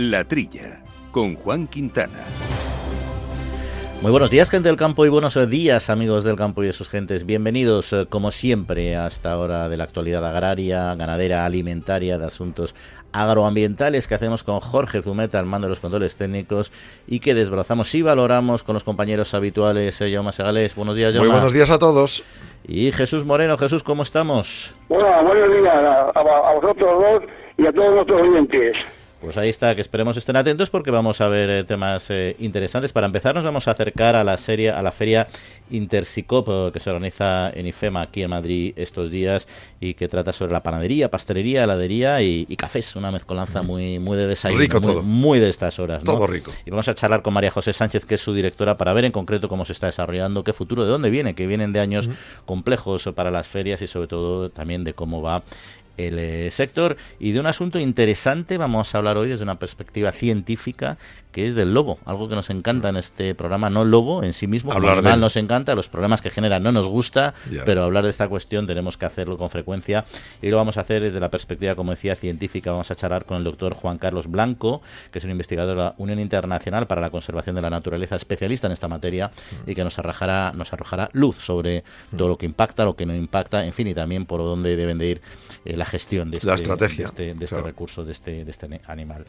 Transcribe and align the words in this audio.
La 0.00 0.24
Trilla, 0.24 0.82
con 1.12 1.34
Juan 1.36 1.66
Quintana. 1.66 2.24
Muy 4.00 4.10
buenos 4.10 4.30
días, 4.30 4.48
gente 4.48 4.70
del 4.70 4.78
campo, 4.78 5.04
y 5.04 5.10
buenos 5.10 5.34
días, 5.50 5.90
amigos 5.90 6.24
del 6.24 6.36
campo 6.36 6.62
y 6.62 6.66
de 6.68 6.72
sus 6.72 6.88
gentes. 6.88 7.26
Bienvenidos, 7.26 7.92
eh, 7.92 8.06
como 8.08 8.30
siempre, 8.30 8.96
a 8.96 9.08
esta 9.08 9.36
hora 9.36 9.68
de 9.68 9.76
la 9.76 9.84
actualidad 9.84 10.24
agraria, 10.24 10.94
ganadera, 10.94 11.44
alimentaria, 11.44 12.16
de 12.16 12.24
asuntos 12.24 12.74
agroambientales 13.12 14.08
que 14.08 14.14
hacemos 14.14 14.42
con 14.42 14.60
Jorge 14.60 15.02
Zumeta 15.02 15.38
al 15.38 15.44
mando 15.44 15.66
de 15.66 15.72
los 15.72 15.80
controles 15.80 16.16
técnicos 16.16 16.72
y 17.06 17.20
que 17.20 17.34
desbrozamos 17.34 17.94
y 17.94 18.00
valoramos 18.00 18.62
con 18.62 18.72
los 18.72 18.84
compañeros 18.84 19.34
habituales. 19.34 20.00
Eh, 20.00 20.10
Jaume 20.10 20.32
Segales, 20.32 20.74
buenos 20.76 20.96
días, 20.96 21.14
Muy 21.14 21.28
buenos 21.28 21.52
días 21.52 21.68
a 21.68 21.78
todos. 21.78 22.24
Y 22.66 22.90
Jesús 22.92 23.26
Moreno. 23.26 23.58
Jesús, 23.58 23.82
¿cómo 23.82 24.02
estamos? 24.02 24.74
Hola, 24.88 25.20
buenos 25.20 25.60
días 25.60 25.74
a, 25.74 26.10
a 26.14 26.54
vosotros 26.54 27.02
dos 27.02 27.22
y 27.58 27.66
a 27.66 27.72
todos 27.74 27.96
nuestros 27.96 28.22
oyentes. 28.22 28.78
Pues 29.20 29.36
ahí 29.36 29.50
está, 29.50 29.74
que 29.74 29.82
esperemos 29.82 30.16
estén 30.16 30.36
atentos 30.36 30.70
porque 30.70 30.90
vamos 30.90 31.20
a 31.20 31.28
ver 31.28 31.50
eh, 31.50 31.64
temas 31.64 32.06
eh, 32.08 32.36
interesantes. 32.38 32.94
Para 32.94 33.06
empezar, 33.06 33.34
nos 33.34 33.44
vamos 33.44 33.68
a 33.68 33.72
acercar 33.72 34.16
a 34.16 34.24
la 34.24 34.38
serie, 34.38 34.70
a 34.70 34.80
la 34.80 34.92
feria 34.92 35.28
Intersicop 35.70 36.48
eh, 36.48 36.70
que 36.72 36.80
se 36.80 36.88
organiza 36.88 37.50
en 37.50 37.66
IFEMA 37.66 38.00
aquí 38.00 38.22
en 38.22 38.30
Madrid 38.30 38.72
estos 38.76 39.10
días 39.10 39.46
y 39.78 39.92
que 39.92 40.08
trata 40.08 40.32
sobre 40.32 40.52
la 40.52 40.62
panadería, 40.62 41.10
pastelería, 41.10 41.64
heladería 41.64 42.22
y, 42.22 42.46
cafés, 42.56 42.96
una 42.96 43.10
mezcolanza 43.10 43.60
muy 43.62 43.98
muy 43.98 44.16
de 44.16 44.26
desayuno, 44.26 44.80
muy, 44.80 45.02
muy, 45.02 45.38
de 45.38 45.50
estas 45.50 45.78
horas. 45.78 46.02
Todo 46.02 46.26
rico. 46.26 46.50
Y 46.64 46.70
vamos 46.70 46.88
a 46.88 46.94
charlar 46.94 47.20
con 47.20 47.34
María 47.34 47.50
José 47.50 47.74
Sánchez, 47.74 48.06
que 48.06 48.14
es 48.14 48.22
su 48.22 48.32
directora, 48.32 48.78
para 48.78 48.94
ver 48.94 49.04
en 49.04 49.12
concreto 49.12 49.50
cómo 49.50 49.66
se 49.66 49.74
está 49.74 49.86
desarrollando, 49.86 50.44
qué 50.44 50.54
futuro, 50.54 50.84
de 50.84 50.90
dónde 50.90 51.10
viene, 51.10 51.34
que 51.34 51.46
vienen 51.46 51.74
de 51.74 51.80
años 51.80 52.08
complejos 52.46 53.10
para 53.14 53.30
las 53.30 53.46
ferias 53.46 53.82
y 53.82 53.86
sobre 53.86 54.08
todo 54.08 54.48
también 54.48 54.82
de 54.82 54.94
cómo 54.94 55.20
va 55.20 55.42
el 56.06 56.18
eh, 56.18 56.50
sector. 56.50 56.96
Y 57.18 57.32
de 57.32 57.40
un 57.40 57.46
asunto 57.46 57.78
interesante 57.78 58.58
vamos 58.58 58.94
a 58.94 58.98
hablar 58.98 59.16
hoy 59.16 59.28
desde 59.28 59.42
una 59.42 59.58
perspectiva 59.58 60.12
científica 60.12 60.98
que 61.32 61.46
es 61.46 61.54
del 61.54 61.72
lobo, 61.72 61.98
algo 62.06 62.28
que 62.28 62.34
nos 62.34 62.50
encanta 62.50 62.88
en 62.88 62.96
este 62.96 63.34
programa, 63.34 63.70
no 63.70 63.84
lobo 63.84 64.24
en 64.24 64.32
sí 64.32 64.46
mismo, 64.46 64.72
hablar 64.72 65.02
de 65.02 65.16
nos 65.16 65.36
encanta, 65.36 65.74
los 65.74 65.88
problemas 65.88 66.22
que 66.22 66.30
genera 66.30 66.58
no 66.58 66.72
nos 66.72 66.88
gusta, 66.88 67.34
pero 67.64 67.84
hablar 67.84 68.04
de 68.04 68.10
esta 68.10 68.28
cuestión 68.28 68.66
tenemos 68.66 68.96
que 68.96 69.06
hacerlo 69.06 69.36
con 69.36 69.50
frecuencia. 69.50 70.04
Y 70.42 70.48
lo 70.48 70.56
vamos 70.56 70.76
a 70.76 70.80
hacer 70.80 71.02
desde 71.02 71.20
la 71.20 71.30
perspectiva, 71.30 71.74
como 71.74 71.92
decía, 71.92 72.14
científica. 72.16 72.72
Vamos 72.72 72.90
a 72.90 72.94
charlar 72.94 73.24
con 73.24 73.38
el 73.38 73.44
doctor 73.44 73.74
Juan 73.74 73.98
Carlos 73.98 74.28
Blanco, 74.28 74.82
que 75.12 75.18
es 75.18 75.24
un 75.24 75.30
investigador 75.30 75.76
de 75.76 75.82
la 75.82 75.94
Unión 75.98 76.18
Internacional 76.18 76.86
para 76.86 77.00
la 77.00 77.10
Conservación 77.10 77.54
de 77.54 77.62
la 77.62 77.70
Naturaleza, 77.70 78.16
especialista 78.16 78.66
en 78.66 78.72
esta 78.72 78.88
materia 78.88 79.30
y 79.66 79.74
que 79.74 79.84
nos 79.84 79.98
arrojará, 79.98 80.52
nos 80.54 80.72
arrojará 80.72 81.10
luz 81.12 81.36
sobre 81.36 81.84
todo 82.16 82.28
lo 82.28 82.38
que 82.38 82.46
impacta, 82.46 82.84
lo 82.84 82.96
que 82.96 83.06
no 83.06 83.14
impacta, 83.14 83.64
en 83.64 83.72
fin, 83.72 83.86
y 83.86 83.94
también 83.94 84.26
por 84.26 84.40
dónde 84.40 84.76
deben 84.76 84.98
de 84.98 85.06
ir 85.06 85.20
eh, 85.64 85.76
la 85.76 85.84
gestión 85.90 86.30
de 86.30 86.38
este, 86.38 86.54
estrategia, 86.54 87.10
de 87.10 87.32
este, 87.32 87.44
este 87.44 87.62
recurso, 87.62 88.04
de 88.04 88.12
este, 88.12 88.44
de 88.44 88.50
este 88.50 88.80
animal. 88.86 89.24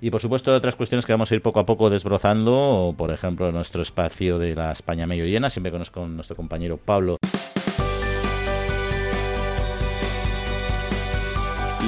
Y 0.00 0.10
por 0.10 0.20
supuesto 0.20 0.54
otras 0.54 0.74
cuestiones 0.74 1.04
que 1.04 1.12
vamos 1.12 1.30
a 1.30 1.34
ir 1.34 1.42
poco 1.42 1.60
a 1.60 1.66
poco 1.66 1.90
desbrozando, 1.90 2.94
por 2.96 3.10
ejemplo 3.10 3.52
nuestro 3.52 3.82
espacio 3.82 4.38
de 4.38 4.54
la 4.54 4.72
España 4.72 5.06
medio 5.06 5.26
llena, 5.26 5.50
siempre 5.50 5.72
con 5.92 6.16
nuestro 6.16 6.34
compañero 6.36 6.78
Pablo. 6.78 7.18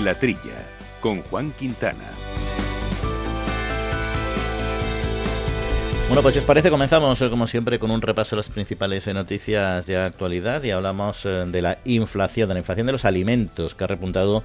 La 0.05 0.15
Trilla, 0.15 0.67
con 1.01 1.23
Juan 1.23 1.51
Quintana. 1.53 2.05
Bueno, 6.11 6.23
pues 6.23 6.35
si 6.35 6.41
os 6.41 6.45
parece, 6.45 6.71
comenzamos 6.71 7.23
eh, 7.23 7.31
como 7.31 7.47
siempre 7.47 7.79
con 7.79 7.93
un 7.93 8.03
repaso 8.03 8.35
de 8.35 8.39
las 8.39 8.49
principales 8.49 9.07
eh, 9.07 9.15
noticias 9.15 9.87
de 9.87 9.97
actualidad 9.97 10.61
y 10.65 10.73
hablamos 10.73 11.25
eh, 11.25 11.45
de 11.47 11.63
la 11.63 11.79
inflación, 11.85 12.49
de 12.49 12.55
la 12.55 12.59
inflación 12.59 12.87
de 12.89 12.93
los 12.93 13.05
alimentos 13.05 13.77
que 13.77 13.85
ha 13.85 13.87
repuntado 13.87 14.43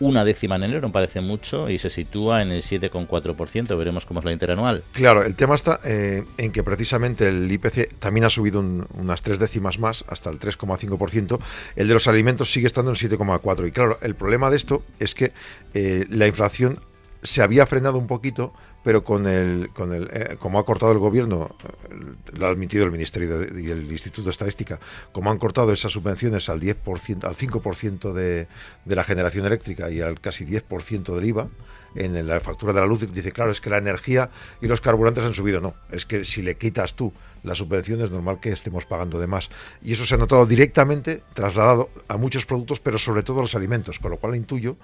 una 0.00 0.24
décima 0.24 0.56
en 0.56 0.62
enero, 0.62 0.88
me 0.88 0.92
parece 0.94 1.20
mucho, 1.20 1.68
y 1.68 1.76
se 1.76 1.90
sitúa 1.90 2.40
en 2.40 2.50
el 2.50 2.62
7,4%. 2.62 3.76
Veremos 3.76 4.06
cómo 4.06 4.20
es 4.20 4.24
la 4.24 4.32
interanual. 4.32 4.84
Claro, 4.92 5.22
el 5.22 5.34
tema 5.34 5.54
está 5.54 5.80
en 5.84 6.50
que 6.50 6.62
precisamente 6.62 7.28
el 7.28 7.52
IPC 7.52 7.98
también 7.98 8.24
ha 8.24 8.30
subido 8.30 8.60
unas 8.60 9.20
tres 9.20 9.38
décimas 9.38 9.78
más, 9.78 10.06
hasta 10.08 10.30
el 10.30 10.38
3,5%. 10.38 11.38
El 11.76 11.88
de 11.88 11.94
los 11.94 12.08
alimentos 12.08 12.50
sigue 12.50 12.66
estando 12.66 12.90
en 12.90 12.96
7,4%. 12.96 13.68
Y 13.68 13.70
claro, 13.70 13.98
el 14.00 14.14
problema 14.14 14.48
de 14.48 14.56
esto 14.56 14.82
es 14.98 15.14
que 15.14 15.32
la 15.74 16.26
inflación 16.26 16.80
se 17.22 17.42
había 17.42 17.66
frenado 17.66 17.98
un 17.98 18.08
poquito 18.08 18.52
pero 18.82 19.04
con 19.04 19.26
el, 19.26 19.70
con 19.72 19.92
el 19.92 20.08
eh, 20.12 20.36
como 20.38 20.58
ha 20.58 20.64
cortado 20.64 20.92
el 20.92 20.98
gobierno, 20.98 21.50
eh, 21.64 21.94
lo 22.32 22.46
ha 22.46 22.50
admitido 22.50 22.84
el 22.84 22.90
Ministerio 22.90 23.42
y 23.58 23.70
el 23.70 23.90
Instituto 23.90 24.24
de 24.24 24.30
Estadística, 24.30 24.78
como 25.12 25.30
han 25.30 25.38
cortado 25.38 25.72
esas 25.72 25.92
subvenciones 25.92 26.48
al 26.48 26.60
10%, 26.60 27.24
al 27.24 27.36
5% 27.36 28.12
de, 28.12 28.48
de 28.84 28.96
la 28.96 29.04
generación 29.04 29.46
eléctrica 29.46 29.90
y 29.90 30.00
al 30.00 30.20
casi 30.20 30.44
10% 30.44 31.14
del 31.14 31.24
IVA, 31.24 31.48
en 31.94 32.26
la 32.26 32.40
factura 32.40 32.72
de 32.72 32.80
la 32.80 32.86
luz 32.86 33.06
dice, 33.12 33.32
claro, 33.32 33.50
es 33.50 33.60
que 33.60 33.68
la 33.70 33.76
energía 33.76 34.30
y 34.60 34.66
los 34.66 34.80
carburantes 34.80 35.24
han 35.24 35.34
subido. 35.34 35.60
No, 35.60 35.74
es 35.90 36.06
que 36.06 36.24
si 36.24 36.40
le 36.40 36.56
quitas 36.56 36.94
tú 36.94 37.12
la 37.42 37.54
subvención 37.54 38.00
es 38.00 38.10
normal 38.10 38.40
que 38.40 38.52
estemos 38.52 38.86
pagando 38.86 39.18
de 39.18 39.26
más. 39.26 39.50
Y 39.82 39.92
eso 39.92 40.06
se 40.06 40.14
ha 40.14 40.18
notado 40.18 40.46
directamente 40.46 41.22
trasladado 41.34 41.90
a 42.08 42.16
muchos 42.16 42.46
productos, 42.46 42.80
pero 42.80 42.98
sobre 42.98 43.22
todo 43.22 43.40
a 43.40 43.42
los 43.42 43.54
alimentos, 43.54 43.98
con 43.98 44.12
lo 44.12 44.18
cual 44.18 44.36
intuyo 44.36 44.76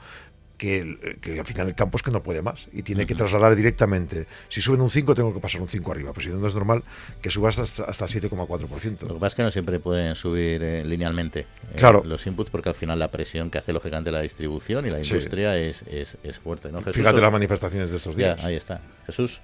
que, 0.59 1.39
al 1.39 1.47
final 1.47 1.69
el 1.69 1.75
campo 1.75 1.97
es 1.97 2.03
que 2.03 2.11
no 2.11 2.23
puede 2.23 2.43
más 2.43 2.69
y 2.73 2.83
tiene 2.83 3.07
que 3.07 3.15
trasladar 3.15 3.55
directamente. 3.55 4.27
Si 4.49 4.61
suben 4.61 4.81
un 4.81 4.91
5, 4.91 5.15
tengo 5.15 5.33
que 5.33 5.41
pasar 5.41 5.61
un 5.61 5.69
5 5.69 5.93
arriba, 5.93 6.13
pues 6.13 6.27
si 6.27 6.33
no, 6.33 6.47
es 6.47 6.55
normal 6.55 6.83
que 7.23 7.31
subas 7.31 7.59
hasta, 7.59 7.85
hasta 7.85 8.05
el 8.05 8.11
7,4%. 8.11 9.03
Lo 9.03 9.15
que 9.15 9.15
pasa 9.15 9.27
es 9.27 9.35
que 9.37 9.43
no 9.45 9.51
siempre 9.51 9.79
pueden 9.79 10.15
subir 10.15 10.63
eh, 10.63 10.85
linealmente 10.85 11.41
eh, 11.41 11.47
claro. 11.77 12.03
los 12.05 12.27
inputs 12.27 12.51
porque 12.51 12.69
al 12.69 12.75
final 12.75 12.99
la 12.99 13.09
presión 13.09 13.51
que 13.51 13.59
hace 13.59 13.73
lógicamente 13.73 14.11
la 14.11 14.21
distribución 14.21 14.87
y 14.87 14.91
la 14.91 14.99
industria 14.99 15.57
es, 15.57 15.85
es, 15.91 16.39
fuerte. 16.39 16.71
¿no? 16.71 16.81
Fíjate 16.81 17.21
las 17.21 17.33
manifestaciones 17.33 17.91
de 17.91 17.97
estos 17.97 18.17
días. 18.17 18.37
Ya, 18.41 18.47
ahí 18.47 18.57
está. 18.57 18.81
Jesús. 19.07 19.41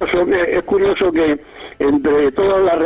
Es 0.00 0.64
curioso 0.64 1.10
que 1.10 1.36
entre 1.78 2.32
todas 2.32 2.64
las 2.64 2.78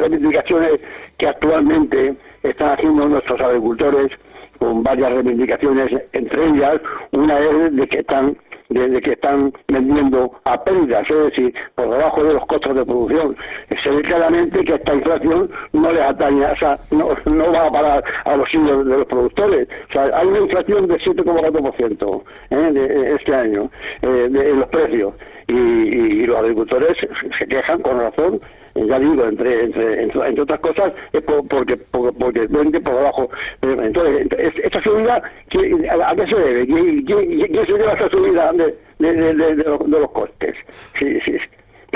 reivindicaciones 0.00 0.80
que 1.16 1.28
actualmente 1.28 2.16
están 2.42 2.70
haciendo 2.70 3.08
nuestros 3.08 3.40
agricultores, 3.40 4.12
con 4.58 4.82
varias 4.82 5.12
reivindicaciones, 5.12 5.90
entre 6.12 6.46
ellas 6.46 6.80
una 7.12 7.38
es 7.38 7.76
de 7.76 7.86
que 7.88 7.98
están 8.00 8.36
de, 8.68 9.00
que 9.00 9.12
están 9.12 9.52
vendiendo 9.68 10.30
a 10.44 10.62
pérdidas, 10.62 11.08
es 11.08 11.24
decir, 11.30 11.54
por 11.74 11.90
debajo 11.90 12.22
de 12.22 12.34
los 12.34 12.46
costos 12.46 12.76
de 12.76 12.84
producción. 12.84 13.36
Se 13.82 13.90
ve 13.90 14.02
claramente 14.02 14.64
que 14.64 14.74
esta 14.74 14.94
inflación 14.94 15.50
no 15.72 15.92
les 15.92 16.02
atañe, 16.02 16.44
o 16.44 16.56
sea, 16.56 16.78
no, 16.90 17.16
no 17.26 17.52
va 17.52 17.66
a 17.66 17.70
parar 17.70 18.04
a 18.24 18.36
los 18.36 18.52
hijos 18.54 18.86
de 18.86 18.96
los 18.98 19.06
productores. 19.06 19.68
O 19.88 19.92
sea, 19.92 20.10
hay 20.14 20.26
una 20.26 20.40
inflación 20.40 20.86
de 20.86 20.98
7,4% 20.98 22.22
¿eh? 22.50 22.56
de, 22.56 23.14
este 23.14 23.34
año 23.34 23.70
eh, 24.02 24.28
de, 24.30 24.54
los 24.54 24.68
precios 24.68 25.14
y 25.46 26.26
los 26.26 26.36
agricultores 26.36 26.98
se 27.38 27.46
quejan 27.46 27.80
con 27.80 27.98
razón 27.98 28.38
ya 28.86 28.98
digo, 28.98 29.24
entre, 29.24 29.64
entre, 29.64 30.02
entre, 30.02 30.42
otras 30.42 30.60
cosas, 30.60 30.92
es 31.12 31.22
porque, 31.22 31.76
porque, 31.76 32.46
vende 32.48 32.80
por 32.80 32.94
debajo. 32.94 33.30
Entonces, 33.62 34.26
esta 34.62 34.82
subida, 34.82 35.16
¿a 35.16 36.16
qué 36.16 36.26
se 36.26 36.36
debe? 36.36 36.66
¿Quién, 36.66 37.04
quién, 37.04 37.66
se 37.66 37.72
lleva 37.72 37.92
esta 37.92 38.08
subida 38.10 38.52
de, 38.52 38.76
de, 38.98 39.34
de, 39.34 39.54
los, 39.64 39.90
de 39.90 40.00
los 40.00 40.10
costes? 40.10 40.54
Sí, 40.98 41.18
sí, 41.24 41.36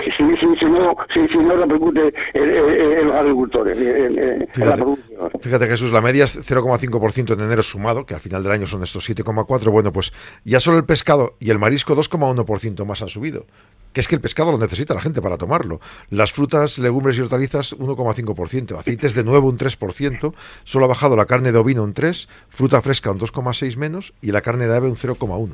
si, 0.05 0.25
si, 0.37 0.57
si, 0.59 0.67
no, 0.67 0.97
si, 1.13 1.29
si 1.29 1.39
no 1.39 1.57
repercute 1.57 2.13
en, 2.35 3.07
los 3.07 3.17
agricultores, 3.17 3.79
en, 3.79 4.49
fíjate, 4.53 4.65
la 4.65 4.75
producción. 4.75 5.31
Fíjate, 5.41 5.67
Jesús, 5.67 5.93
la 5.93 6.01
media 6.01 6.25
es 6.25 6.39
0,5% 6.39 7.35
en 7.35 7.41
enero 7.41 7.63
sumado, 7.63 8.05
que 8.07 8.15
al 8.15 8.21
final 8.21 8.43
del 8.43 8.53
año 8.53 8.67
son 8.67 8.83
estos 8.83 9.09
7,4%. 9.09 9.71
Bueno, 9.71 9.93
pues 9.93 10.13
ya 10.45 10.61
solo 10.61 10.79
el 10.79 10.85
pescado 10.85 11.37
y 11.41 11.51
el 11.51 11.59
marisco 11.59 11.97
2,1% 11.97 12.85
más 12.85 13.03
han 13.03 13.09
subido. 13.09 13.47
Que 13.93 14.01
es 14.01 14.09
que 14.09 14.15
el 14.15 14.21
pescado 14.21 14.53
lo 14.53 14.59
necesita 14.59 14.95
la 14.95 15.01
gente 15.01 15.21
para 15.21 15.37
tomarlo. 15.37 15.81
Las 16.09 16.33
frutas, 16.33 16.79
legumbres 16.79 17.19
y 17.19 17.21
hortalizas 17.21 17.77
1,5%. 17.77 18.79
Aceites 18.79 19.15
de 19.15 19.25
nuevo 19.25 19.49
un 19.49 19.59
3%. 19.59 20.35
Solo 20.65 20.85
ha 20.87 20.89
bajado 20.89 21.15
la 21.17 21.27
carne 21.27 21.53
de 21.53 21.59
ovino 21.59 21.83
un 21.83 21.93
3%, 21.93 22.27
fruta 22.49 22.81
fresca 22.81 23.11
un 23.11 23.21
2,6% 23.21 23.77
menos 23.77 24.15
y 24.23 24.33
la 24.33 24.41
carne 24.41 24.67
de 24.67 24.77
ave 24.77 24.89
un 24.89 24.97
0,1%. 24.97 25.51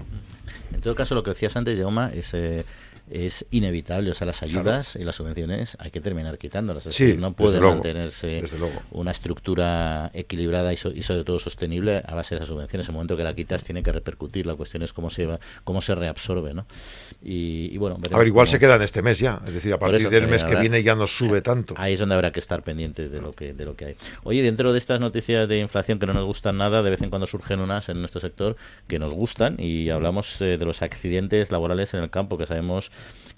En 0.73 0.81
todo 0.81 0.94
caso, 0.94 1.14
lo 1.14 1.23
que 1.23 1.31
decías 1.31 1.56
antes, 1.56 1.78
Jaume, 1.78 2.11
es... 2.14 2.34
Eh, 2.34 2.64
es 3.10 3.46
inevitable. 3.50 4.10
O 4.10 4.14
sea, 4.14 4.26
las 4.26 4.43
ayudas 4.43 4.96
y 4.96 5.05
las 5.05 5.16
subvenciones 5.16 5.76
hay 5.81 5.90
que 5.90 6.00
terminar 6.00 6.38
quitándolas. 6.38 6.88
no 7.19 7.32
puede 7.32 7.60
mantenerse 7.60 8.43
una 8.90 9.10
estructura 9.10 10.10
equilibrada 10.14 10.72
y, 10.72 10.76
sobre 10.76 11.25
todo 11.25 11.38
sostenible 11.40 12.02
a 12.06 12.14
base 12.14 12.34
de 12.34 12.40
esas 12.40 12.49
subvenciones. 12.49 12.87
En 12.87 12.93
el 12.93 12.94
momento 12.94 13.16
que 13.16 13.25
la 13.25 13.34
quitas 13.34 13.64
tiene 13.64 13.82
que 13.82 13.93
repercutir. 13.93 14.46
La 14.46 14.55
cuestión 14.55 14.82
es 14.82 14.93
cómo 14.93 15.10
se 15.10 15.26
va, 15.26 15.40
cómo 15.64 15.81
se 15.81 15.94
reabsorbe, 15.94 16.55
¿no? 16.55 16.66
Y, 17.22 17.76
bueno, 17.78 17.99
a 18.10 18.19
ver, 18.19 18.26
igual 18.26 18.49
se 18.49 18.58
queda 18.58 18.76
en 18.76 18.82
este 18.82 19.02
mes 19.02 19.19
ya. 19.19 19.40
Es 19.46 19.54
decir, 19.54 19.72
a 19.72 19.78
partir 19.78 20.08
del 20.08 20.28
mes 20.28 20.44
que 20.44 20.56
viene 20.56 20.82
ya 20.82 20.94
no 20.94 21.06
sube 21.06 21.43
tanto. 21.43 21.75
Ahí 21.76 21.94
es 21.94 22.00
donde 22.00 22.14
habrá 22.14 22.32
que 22.32 22.40
estar 22.40 22.62
pendientes 22.62 23.11
de 23.11 23.20
lo 23.20 23.32
que, 23.32 23.54
de 23.54 23.64
lo 23.64 23.76
que 23.76 23.84
hay. 23.87 23.96
Oye, 24.25 24.43
dentro 24.43 24.72
de 24.72 24.78
estas 24.78 25.00
noticias 25.00 25.49
de 25.49 25.58
inflación 25.58 25.99
que 25.99 26.06
no 26.06 26.14
nos 26.14 26.25
gustan 26.25 26.56
nada, 26.56 26.82
de 26.82 26.90
vez 26.90 27.02
en 27.02 27.11
cuando 27.11 27.26
surgen 27.26 27.61
unas 27.61 27.88
en 27.88 28.00
nuestro 28.00 28.20
sector 28.20 28.56
que 28.87 28.99
nos 28.99 29.12
gustan 29.12 29.56
y 29.58 29.90
hablamos 29.90 30.40
eh, 30.40 30.58
de 30.58 30.64
los 30.64 30.82
accidentes 30.82 31.50
laborales 31.50 31.94
en 31.94 32.02
el 32.02 32.11
campo, 32.11 32.38
que 32.38 32.46
sabemos 32.46 32.90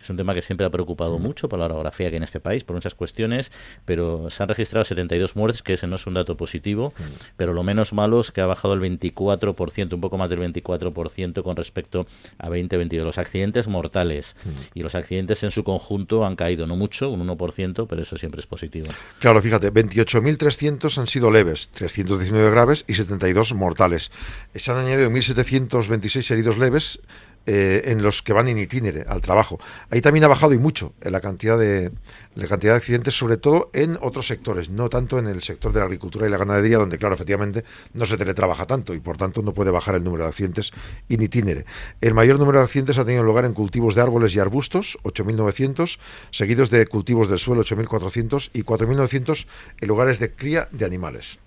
Es 0.03 0.09
un 0.09 0.17
tema 0.17 0.35
que 0.35 0.43
siempre 0.43 0.67
ha 0.67 0.71
preocupado 0.71 1.19
mucho 1.19 1.49
por 1.49 1.59
la 1.59 1.67
orografía 1.67 2.11
que 2.11 2.17
en 2.17 2.23
este 2.23 2.41
país, 2.41 2.65
por 2.65 2.75
muchas 2.75 2.95
cuestiones, 2.95 3.53
pero 3.85 4.31
se 4.31 4.43
han 4.43 4.49
registrado 4.49 4.85
72 4.85 5.37
muertes, 5.37 5.63
que 5.63 5.75
ese 5.75 5.87
no 5.87 5.97
es 5.97 6.07
un 6.07 6.15
dato 6.15 6.37
positivo, 6.37 6.95
pero 7.37 7.53
lo 7.53 7.63
menos 7.63 7.93
malo 7.93 8.21
es 8.21 8.31
que 8.31 8.41
ha 8.41 8.47
bajado 8.47 8.75
el 8.75 8.81
24%, 8.81 9.93
un 9.93 10.01
poco 10.01 10.17
más 10.17 10.31
del 10.31 10.41
24% 10.41 11.43
con 11.43 11.57
respecto 11.57 12.07
a 12.39 12.47
2022. 12.47 13.05
Los 13.05 13.19
accidentes 13.19 13.69
mortales 13.69 14.37
y 14.75 14.83
los 14.83 14.95
accidentes 14.95 15.43
en 15.43 15.51
su 15.51 15.65
conjunto 15.65 16.25
han 16.25 16.37
caído, 16.37 16.67
no 16.67 16.77
mucho, 16.77 17.11
un 17.11 17.27
1%, 17.27 17.87
pero 17.87 18.03
eso 18.03 18.17
siempre 18.17 18.41
es 18.41 18.47
positivo. 18.47 18.89
Claro, 19.19 19.43
fíjate, 19.43 19.73
28.300 19.73 20.99
han 20.99 21.07
sido 21.07 21.31
leves, 21.31 21.69
319 21.73 22.51
graves 22.51 22.85
y 22.87 22.95
72 22.95 23.55
mortales. 23.55 24.11
Se 24.55 24.71
han 24.71 24.79
añadido 24.79 25.11
1.726 25.11 26.31
heridos 26.31 26.59
leves, 26.59 27.01
eh, 27.47 27.83
en 27.87 28.03
los 28.03 28.23
que 28.23 28.33
van 28.33 28.49
en 28.49 28.59
itinere 28.59 29.05
al 29.09 29.23
trabajo. 29.23 29.59
Ahí 29.91 30.01
también 30.01 30.25
ha 30.25 30.29
bajado 30.29 30.53
y 30.53 30.59
mucho 30.59 30.95
en 31.01 31.13
la 31.13 31.21
cantidad 31.21 31.59
de 31.59 31.91
la 32.35 32.47
cantidad 32.47 32.75
de 32.75 32.77
accidentes, 32.77 33.17
sobre 33.17 33.39
todo 33.39 33.71
en 33.73 33.99
otros 34.01 34.27
sectores, 34.27 34.71
no 34.71 34.89
tanto 34.89 35.19
en 35.19 35.27
el 35.27 35.43
sector 35.43 35.73
de 35.73 35.81
la 35.81 35.87
agricultura 35.87 36.27
y 36.27 36.31
la 36.31 36.37
ganadería, 36.37 36.79
donde 36.79 36.97
claro, 36.97 37.15
efectivamente 37.15 37.65
no 37.93 38.07
se 38.07 38.17
teletrabaja 38.17 38.67
tanto 38.67 38.95
y 38.95 39.01
por 39.01 39.17
tanto 39.17 39.43
no 39.43 39.53
puede 39.53 39.71
bajar 39.71 39.95
el 39.97 40.05
número 40.05 40.25
de 40.25 40.29
accidentes 40.29 40.71
in 41.09 41.23
itinere. 41.23 41.65
El 42.01 42.15
mayor 42.15 42.39
número 42.39 42.59
de 42.59 42.65
accidentes 42.65 42.99
ha 42.99 43.05
tenido 43.05 43.25
lugar 43.25 43.45
en 43.45 43.53
cultivos 43.53 43.95
de 43.95 44.03
árboles 44.03 44.35
y 44.35 44.39
arbustos, 44.39 44.99
8.900, 45.03 45.99
seguidos 46.31 46.71
de 46.71 46.87
cultivos 46.87 47.29
del 47.29 47.39
suelo, 47.39 47.65
8.400 47.65 48.51
y 48.53 48.63
4.900 48.63 49.47
en 49.81 49.89
lugares 49.89 50.21
de 50.21 50.33
cría 50.33 50.69
de 50.71 50.85
animales 50.85 51.39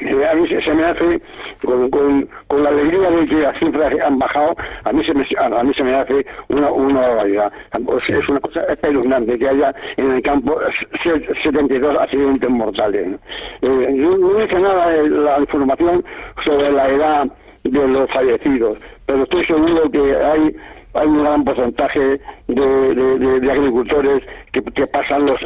a 0.00 0.34
mí 0.34 0.48
se, 0.48 0.74
me 0.74 0.84
hace, 0.84 1.20
con, 1.62 2.28
con, 2.46 2.62
la 2.62 2.70
alegría 2.70 3.10
de 3.10 3.26
que 3.26 3.36
las 3.36 3.58
cifras 3.58 3.94
han 4.04 4.18
bajado, 4.18 4.54
a 4.84 4.92
mí 4.92 5.04
se 5.04 5.14
me, 5.14 5.26
a, 5.38 5.62
mí 5.62 5.74
se 5.74 5.84
me 5.84 5.94
hace 5.94 6.26
una, 6.48 6.70
una 6.72 7.00
barbaridad. 7.00 7.52
Es 7.98 8.28
una 8.28 8.40
cosa 8.40 8.62
espeluznante 8.64 9.38
que 9.38 9.48
haya 9.48 9.74
en 9.96 10.12
el 10.12 10.22
campo 10.22 10.58
72 11.42 12.00
accidentes 12.00 12.50
mortales. 12.50 13.18
Eh, 13.62 13.92
no, 13.92 14.16
no 14.16 14.34
dice 14.34 14.58
nada 14.58 14.92
la 14.92 15.40
información 15.40 16.04
sobre 16.44 16.72
la 16.72 16.88
edad 16.88 17.26
de 17.64 17.88
los 17.88 18.10
fallecidos, 18.10 18.78
pero 19.06 19.22
estoy 19.22 19.44
seguro 19.44 19.90
que 19.90 20.16
hay 20.16 20.56
hay 20.94 21.06
un 21.06 21.22
gran 21.22 21.44
porcentaje 21.44 22.20
de, 22.48 23.50
agricultores 23.50 24.22
que, 24.52 24.86
pasan 24.86 25.26
los 25.26 25.40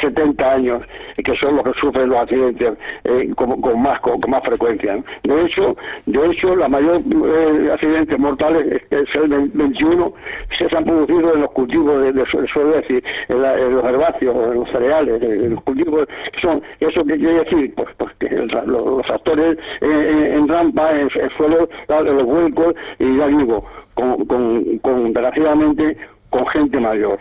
70 0.00 0.44
eh, 0.44 0.50
años 0.50 0.82
que 1.22 1.36
son 1.36 1.56
los 1.56 1.64
que 1.64 1.72
sufren 1.80 2.08
los 2.08 2.18
accidentes 2.18 2.74
eh, 3.04 3.30
con, 3.34 3.60
más 3.82 4.00
con, 4.00 4.20
más 4.28 4.42
frecuencia. 4.44 4.98
De 5.22 5.44
hecho, 5.44 5.76
de 6.06 6.26
hecho, 6.26 6.54
la 6.56 6.68
mayor 6.68 6.98
eh, 6.98 7.70
accidentes 7.72 8.18
mortales, 8.18 8.82
es 8.90 9.14
el 9.14 9.28
21, 9.28 10.12
se 10.58 10.76
han 10.76 10.84
producido 10.84 11.34
en 11.34 11.40
los 11.42 11.50
cultivos 11.52 12.14
de, 12.14 12.26
suelo, 12.26 12.76
decir, 12.76 13.02
en, 13.28 13.42
los 13.42 13.84
herbáceos, 13.84 14.36
en 14.52 14.54
los 14.54 14.70
cereales, 14.70 15.22
en 15.22 15.54
los 15.54 15.62
cultivos 15.64 16.08
son, 16.40 16.62
eso 16.80 17.04
que 17.04 17.16
quiere 17.16 17.44
decir, 17.44 17.74
pues, 17.74 17.88
pues 17.96 18.12
que 18.18 18.28
los, 18.28 19.10
actores 19.10 19.58
en 19.80 20.48
rampa, 20.48 20.92
en, 20.92 21.08
el 21.14 21.30
suelo, 21.36 21.68
los 21.88 22.24
vuelcos, 22.24 22.74
y 22.98 23.16
ya 23.16 23.26
digo, 23.28 23.64
con, 23.94 24.24
con, 24.26 24.78
con 24.78 25.14
relativamente 25.14 25.96
con 26.36 26.46
gente 26.48 26.80
mayor. 26.80 27.18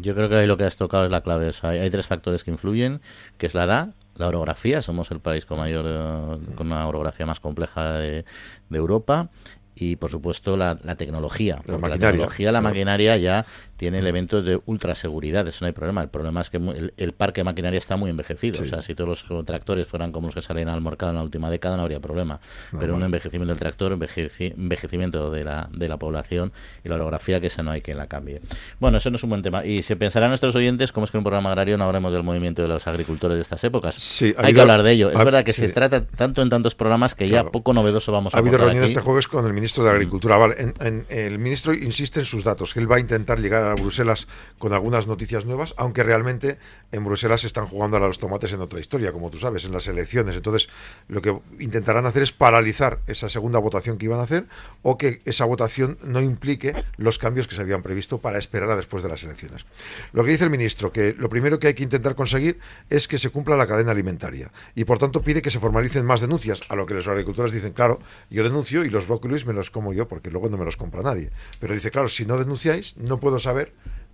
yo 0.00 0.14
creo 0.14 0.28
que 0.28 0.36
ahí 0.36 0.46
lo 0.46 0.56
que 0.56 0.64
has 0.64 0.76
tocado 0.76 1.04
es 1.04 1.10
la 1.10 1.22
clave. 1.22 1.50
hay, 1.62 1.90
tres 1.90 2.06
factores 2.06 2.44
que 2.44 2.50
influyen, 2.50 3.00
que 3.38 3.46
es 3.46 3.54
la 3.54 3.64
edad, 3.64 3.88
la 4.16 4.28
orografía, 4.28 4.80
somos 4.82 5.10
el 5.10 5.20
país 5.20 5.44
con 5.44 5.58
mayor, 5.58 5.84
eh, 5.86 6.54
con 6.54 6.68
una 6.68 6.86
orografía 6.86 7.26
más 7.26 7.40
compleja 7.40 7.98
de, 7.98 8.24
de 8.68 8.78
Europa, 8.78 9.28
y 9.74 9.96
por 9.96 10.10
supuesto 10.10 10.56
la, 10.56 10.76
tecnología. 10.96 11.58
La, 11.66 11.78
la 11.78 11.98
tecnología, 11.98 12.52
la 12.52 12.60
maquinaria 12.60 13.16
ya 13.16 13.44
tiene 13.76 13.98
elementos 13.98 14.44
de 14.44 14.60
ultra 14.66 14.94
seguridad, 14.94 15.46
eso 15.48 15.58
no 15.62 15.66
hay 15.66 15.72
problema. 15.72 16.02
El 16.02 16.08
problema 16.08 16.40
es 16.40 16.50
que 16.50 16.58
el, 16.96 17.12
parque 17.12 17.40
de 17.40 17.44
maquinaria 17.44 17.78
está 17.78 17.96
muy 17.96 18.10
envejecido. 18.10 18.62
O 18.62 18.66
sea, 18.66 18.82
si 18.82 18.94
todos 18.94 19.28
los 19.28 19.44
tractores 19.44 19.86
fueran 19.86 20.12
como 20.12 20.28
los 20.28 20.34
que 20.34 20.42
salen 20.42 20.68
al 20.68 20.80
mercado 20.80 21.10
en 21.10 21.16
la 21.16 21.22
última 21.22 21.50
década, 21.50 21.76
no 21.76 21.82
habría 21.82 22.00
problema. 22.00 22.40
Pero 22.78 22.94
un 22.94 23.02
envejecimiento 23.02 23.52
del 23.52 23.58
tractor, 23.58 23.92
envejecimiento 23.92 25.30
de 25.30 25.44
la, 25.44 25.68
de 25.72 25.88
la 25.88 25.96
población 25.96 26.52
y 26.84 26.88
la 26.88 26.96
orografía, 26.96 27.40
que 27.40 27.48
esa 27.48 27.62
no 27.62 27.70
hay 27.70 27.80
que 27.80 27.94
la 27.94 28.06
cambie. 28.06 28.40
Bueno, 28.78 28.98
eso 28.98 29.10
no 29.10 29.16
es 29.16 29.22
un 29.22 29.30
buen 29.30 29.42
tema. 29.42 29.64
Y 29.64 29.82
se 29.82 29.96
pensarán 29.96 30.30
nuestros 30.30 30.54
oyentes, 30.54 30.92
¿cómo 30.92 31.04
es 31.04 31.10
que 31.10 31.16
en 31.16 31.20
un 31.20 31.24
programa 31.24 31.50
agrario 31.50 31.76
no 31.76 31.84
hablemos 31.84 32.12
del 32.12 32.22
movimiento 32.22 32.62
de 32.62 32.68
los 32.68 32.86
agricultores 32.86 33.36
de 33.36 33.42
estas 33.42 33.62
épocas? 33.64 33.94
Sí, 33.96 34.34
hay 34.36 34.54
que 34.54 34.60
hablar 34.60 34.82
de 34.82 34.92
ello. 34.92 35.10
Es 35.10 35.18
verdad 35.18 35.44
que 35.44 35.52
se 35.52 35.68
trata 35.68 36.04
tanto 36.06 36.42
en 36.42 36.48
tantos 36.48 36.74
programas 36.74 37.14
que 37.14 37.28
ya 37.28 37.44
poco 37.44 37.72
novedoso 37.72 38.12
vamos 38.12 38.34
a 38.34 38.38
Ha 38.38 38.40
habido 38.40 38.58
reunión 38.58 38.84
este 38.84 39.00
jueves 39.00 39.26
con 39.26 39.46
el 39.46 39.52
ministro 39.52 39.84
de 39.84 39.90
Agricultura. 39.90 40.36
Vale, 40.36 40.74
el 41.08 41.38
ministro 41.38 41.74
insiste 41.74 42.20
en 42.20 42.26
sus 42.26 42.44
datos, 42.44 42.72
que 42.72 42.80
él 42.80 42.90
va 42.90 42.96
a 42.96 43.00
intentar 43.00 43.40
llegar 43.40 43.63
a 43.70 43.74
Bruselas 43.74 44.28
con 44.58 44.72
algunas 44.72 45.06
noticias 45.06 45.44
nuevas, 45.44 45.74
aunque 45.76 46.02
realmente 46.02 46.58
en 46.92 47.04
Bruselas 47.04 47.42
se 47.42 47.46
están 47.46 47.66
jugando 47.66 47.96
a 47.96 48.00
los 48.00 48.18
tomates 48.18 48.52
en 48.52 48.60
otra 48.60 48.80
historia, 48.80 49.12
como 49.12 49.30
tú 49.30 49.38
sabes, 49.38 49.64
en 49.64 49.72
las 49.72 49.86
elecciones. 49.88 50.36
Entonces, 50.36 50.68
lo 51.08 51.22
que 51.22 51.36
intentarán 51.58 52.06
hacer 52.06 52.22
es 52.22 52.32
paralizar 52.32 53.00
esa 53.06 53.28
segunda 53.28 53.58
votación 53.58 53.98
que 53.98 54.06
iban 54.06 54.20
a 54.20 54.24
hacer 54.24 54.46
o 54.82 54.96
que 54.96 55.20
esa 55.24 55.44
votación 55.44 55.98
no 56.02 56.20
implique 56.20 56.74
los 56.96 57.18
cambios 57.18 57.48
que 57.48 57.54
se 57.54 57.62
habían 57.62 57.82
previsto 57.82 58.18
para 58.18 58.38
esperar 58.38 58.70
a 58.70 58.76
después 58.76 59.02
de 59.02 59.08
las 59.08 59.22
elecciones. 59.22 59.64
Lo 60.12 60.24
que 60.24 60.30
dice 60.30 60.44
el 60.44 60.50
ministro, 60.50 60.92
que 60.92 61.14
lo 61.16 61.28
primero 61.28 61.58
que 61.58 61.68
hay 61.68 61.74
que 61.74 61.82
intentar 61.82 62.14
conseguir 62.14 62.58
es 62.90 63.08
que 63.08 63.18
se 63.18 63.30
cumpla 63.30 63.56
la 63.56 63.66
cadena 63.66 63.92
alimentaria 63.92 64.50
y 64.74 64.84
por 64.84 64.98
tanto 64.98 65.22
pide 65.22 65.42
que 65.42 65.50
se 65.50 65.58
formalicen 65.58 66.04
más 66.04 66.20
denuncias, 66.20 66.60
a 66.68 66.76
lo 66.76 66.86
que 66.86 66.94
los 66.94 67.08
agricultores 67.08 67.52
dicen, 67.52 67.72
claro, 67.72 68.00
yo 68.30 68.44
denuncio 68.44 68.84
y 68.84 68.90
los 68.90 69.06
brócolis 69.06 69.46
me 69.46 69.52
los 69.52 69.70
como 69.70 69.92
yo 69.92 70.08
porque 70.08 70.30
luego 70.30 70.48
no 70.48 70.56
me 70.56 70.64
los 70.64 70.76
compra 70.76 71.02
nadie. 71.02 71.30
Pero 71.60 71.74
dice, 71.74 71.90
claro, 71.90 72.08
si 72.08 72.26
no 72.26 72.38
denunciáis, 72.38 72.96
no 72.96 73.18
puedo 73.20 73.38
saber 73.38 73.53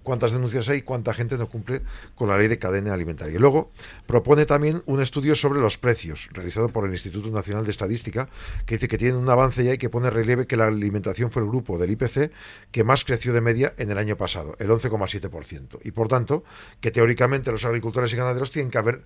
cuántas 0.02 0.32
denuncias 0.32 0.68
hay, 0.68 0.82
cuánta 0.82 1.14
gente 1.14 1.36
no 1.36 1.48
cumple 1.48 1.82
con 2.14 2.28
la 2.28 2.38
ley 2.38 2.48
de 2.48 2.58
cadena 2.58 2.94
alimentaria. 2.94 3.34
Y 3.34 3.38
luego 3.38 3.70
propone 4.06 4.46
también 4.46 4.82
un 4.86 5.00
estudio 5.00 5.36
sobre 5.36 5.60
los 5.60 5.78
precios, 5.78 6.28
realizado 6.32 6.68
por 6.68 6.86
el 6.86 6.92
Instituto 6.92 7.30
Nacional 7.30 7.64
de 7.64 7.70
Estadística, 7.70 8.28
que 8.66 8.76
dice 8.76 8.88
que 8.88 8.98
tiene 8.98 9.16
un 9.16 9.28
avance 9.28 9.62
ya 9.64 9.74
y 9.74 9.78
que 9.78 9.90
pone 9.90 10.10
relieve 10.10 10.46
que 10.46 10.56
la 10.56 10.66
alimentación 10.66 11.30
fue 11.30 11.42
el 11.42 11.48
grupo 11.48 11.78
del 11.78 11.90
IPC 11.90 12.30
que 12.70 12.84
más 12.84 13.04
creció 13.04 13.32
de 13.32 13.40
media 13.40 13.72
en 13.76 13.90
el 13.90 13.98
año 13.98 14.16
pasado, 14.16 14.56
el 14.58 14.70
11,7%. 14.70 15.78
Y 15.84 15.90
por 15.92 16.08
tanto, 16.08 16.44
que 16.80 16.90
teóricamente 16.90 17.52
los 17.52 17.64
agricultores 17.64 18.12
y 18.12 18.16
ganaderos 18.16 18.50
tienen 18.50 18.70
que 18.70 18.78
haber 18.78 19.04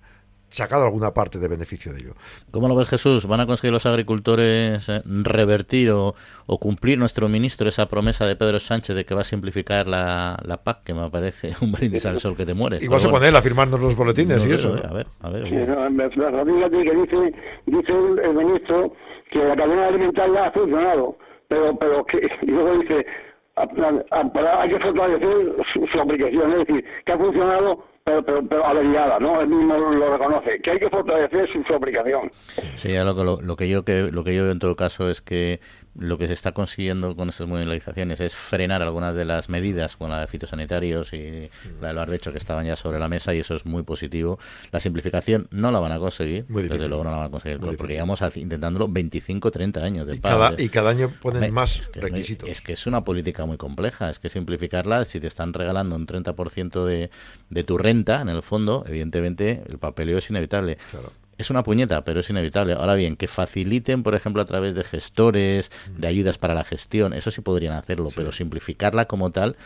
sacado 0.49 0.85
alguna 0.85 1.11
parte 1.13 1.39
de 1.39 1.47
beneficio 1.47 1.91
de 1.93 1.99
ello. 1.99 2.13
¿Cómo 2.51 2.67
lo 2.67 2.75
ves, 2.75 2.87
Jesús? 2.87 3.27
¿Van 3.27 3.39
a 3.39 3.45
conseguir 3.45 3.73
los 3.73 3.85
agricultores 3.85 4.87
eh, 4.89 5.01
revertir 5.05 5.91
o, 5.91 6.15
cumplir 6.59 6.97
nuestro 6.97 7.27
ministro 7.27 7.67
esa 7.67 7.87
promesa 7.87 8.25
de 8.25 8.35
Pedro 8.35 8.59
Sánchez 8.59 8.95
de 8.95 9.05
que 9.05 9.15
va 9.15 9.21
a 9.21 9.25
simplificar 9.25 9.87
la, 9.87 10.37
la 10.43 10.57
PAC, 10.57 10.83
que 10.83 10.93
me 10.93 11.09
parece 11.09 11.53
un 11.61 11.71
brindis 11.71 12.05
al 12.05 12.19
sol 12.19 12.35
que 12.37 12.45
te 12.45 12.53
mueres? 12.53 12.83
Y 12.83 12.87
vas 12.87 13.05
a 13.05 13.09
poner 13.09 13.35
a 13.35 13.41
firmarnos 13.41 13.79
los 13.79 13.95
boletines 13.95 14.45
y 14.47 14.51
eso. 14.51 14.75
a 14.87 14.93
ver, 14.93 15.07
a 15.21 15.29
ver. 15.29 15.43
que 15.43 15.49
dice, 15.49 17.33
dice 17.65 17.93
el, 18.23 18.33
ministro 18.33 18.93
que 19.31 19.39
la 19.39 19.55
cadena 19.55 19.87
alimentaria 19.87 20.45
ha 20.45 20.51
funcionado, 20.51 21.17
pero, 21.47 21.77
pero 21.77 22.05
que 22.05 22.17
y 22.41 22.45
luego 22.45 22.79
dice, 22.79 23.05
hay 23.55 24.69
que 24.69 24.79
fortalecer 24.79 25.55
su, 25.73 25.87
su 25.87 25.99
aplicación, 25.99 26.51
es 26.53 26.67
decir, 26.67 26.85
que 27.05 27.11
ha 27.11 27.17
funcionado 27.17 27.83
pero, 28.05 28.23
pero, 28.23 28.47
pero 28.47 28.65
averiada, 28.65 29.17
¿no? 29.19 29.41
Él 29.41 29.47
mismo 29.47 29.75
lo 29.75 30.15
reconoce, 30.15 30.59
que 30.61 30.71
hay 30.71 30.79
que 30.79 30.89
fortalecer 30.91 31.51
su, 31.51 31.63
fabricación. 31.63 32.31
Sí, 32.75 32.93
lo, 32.93 33.13
lo, 33.23 33.41
lo, 33.41 33.55
que 33.55 33.67
yo 33.67 33.83
que 33.83 34.11
lo 34.11 34.23
que 34.23 34.35
yo 34.35 34.43
veo 34.43 34.51
en 34.51 34.59
todo 34.59 34.75
caso 34.75 35.09
es 35.09 35.23
que 35.23 35.59
lo 35.97 36.17
que 36.17 36.27
se 36.27 36.33
está 36.33 36.51
consiguiendo 36.51 37.15
con 37.15 37.29
estas 37.29 37.47
movilizaciones 37.47 38.19
es 38.19 38.35
frenar 38.35 38.83
algunas 38.83 39.15
de 39.15 39.25
las 39.25 39.49
medidas 39.49 39.95
con 39.95 40.11
la 40.11 40.21
de 40.21 40.27
fitosanitarios 40.27 41.13
y 41.13 41.49
la 41.81 41.87
del 41.87 41.95
barbecho 41.95 42.31
que 42.31 42.37
estaban 42.37 42.65
ya 42.65 42.75
sobre 42.75 42.99
la 42.99 43.07
mesa 43.07 43.33
y 43.33 43.39
eso 43.39 43.55
es 43.55 43.65
muy 43.65 43.81
positivo. 43.81 44.37
La 44.71 44.79
simplificación 44.79 45.47
no 45.49 45.71
la 45.71 45.79
van 45.79 45.93
a 45.93 45.99
conseguir, 45.99 46.45
desde 46.45 46.87
luego 46.87 47.03
no 47.05 47.11
la 47.11 47.17
van 47.17 47.27
a 47.27 47.31
conseguir, 47.31 47.59
porque 47.59 47.93
llevamos 47.93 48.21
intentándolo 48.35 48.87
25, 48.87 49.49
30 49.49 49.83
años 49.83 50.07
de 50.07 50.15
y 50.17 50.19
cada, 50.19 50.53
y 50.61 50.69
cada 50.69 50.91
año 50.91 51.11
ponen 51.21 51.51
más 51.53 51.89
requisitos. 51.95 52.49
Es 52.49 52.61
que 52.61 52.73
es 52.73 52.85
una 52.85 53.03
política 53.03 53.45
muy 53.45 53.57
compleja, 53.57 54.09
es 54.09 54.19
que 54.19 54.29
simplificarla, 54.29 55.05
si 55.05 55.19
te 55.19 55.27
están 55.27 55.53
regalando 55.53 55.95
un 55.95 56.05
30% 56.05 56.85
de, 56.85 57.09
de 57.49 57.63
tu 57.63 57.77
renta, 57.77 57.94
en 57.95 58.29
el 58.29 58.41
fondo, 58.41 58.83
evidentemente 58.87 59.63
el 59.67 59.77
papeleo 59.77 60.17
es 60.17 60.29
inevitable. 60.29 60.77
Claro 60.91 61.11
es 61.37 61.49
una 61.49 61.63
puñeta, 61.63 62.03
pero 62.03 62.21
es 62.21 62.29
inevitable. 62.29 62.73
Ahora 62.73 62.95
bien, 62.95 63.17
que 63.17 63.27
faciliten, 63.27 64.03
por 64.03 64.15
ejemplo, 64.15 64.41
a 64.41 64.45
través 64.45 64.75
de 64.75 64.83
gestores, 64.83 65.71
de 65.97 66.07
ayudas 66.07 66.37
para 66.37 66.53
la 66.53 66.63
gestión, 66.63 67.13
eso 67.13 67.31
sí 67.31 67.41
podrían 67.41 67.73
hacerlo, 67.73 68.09
pero 68.15 68.31
simplificarla 68.31 69.05
como 69.05 69.31
tal 69.31 69.57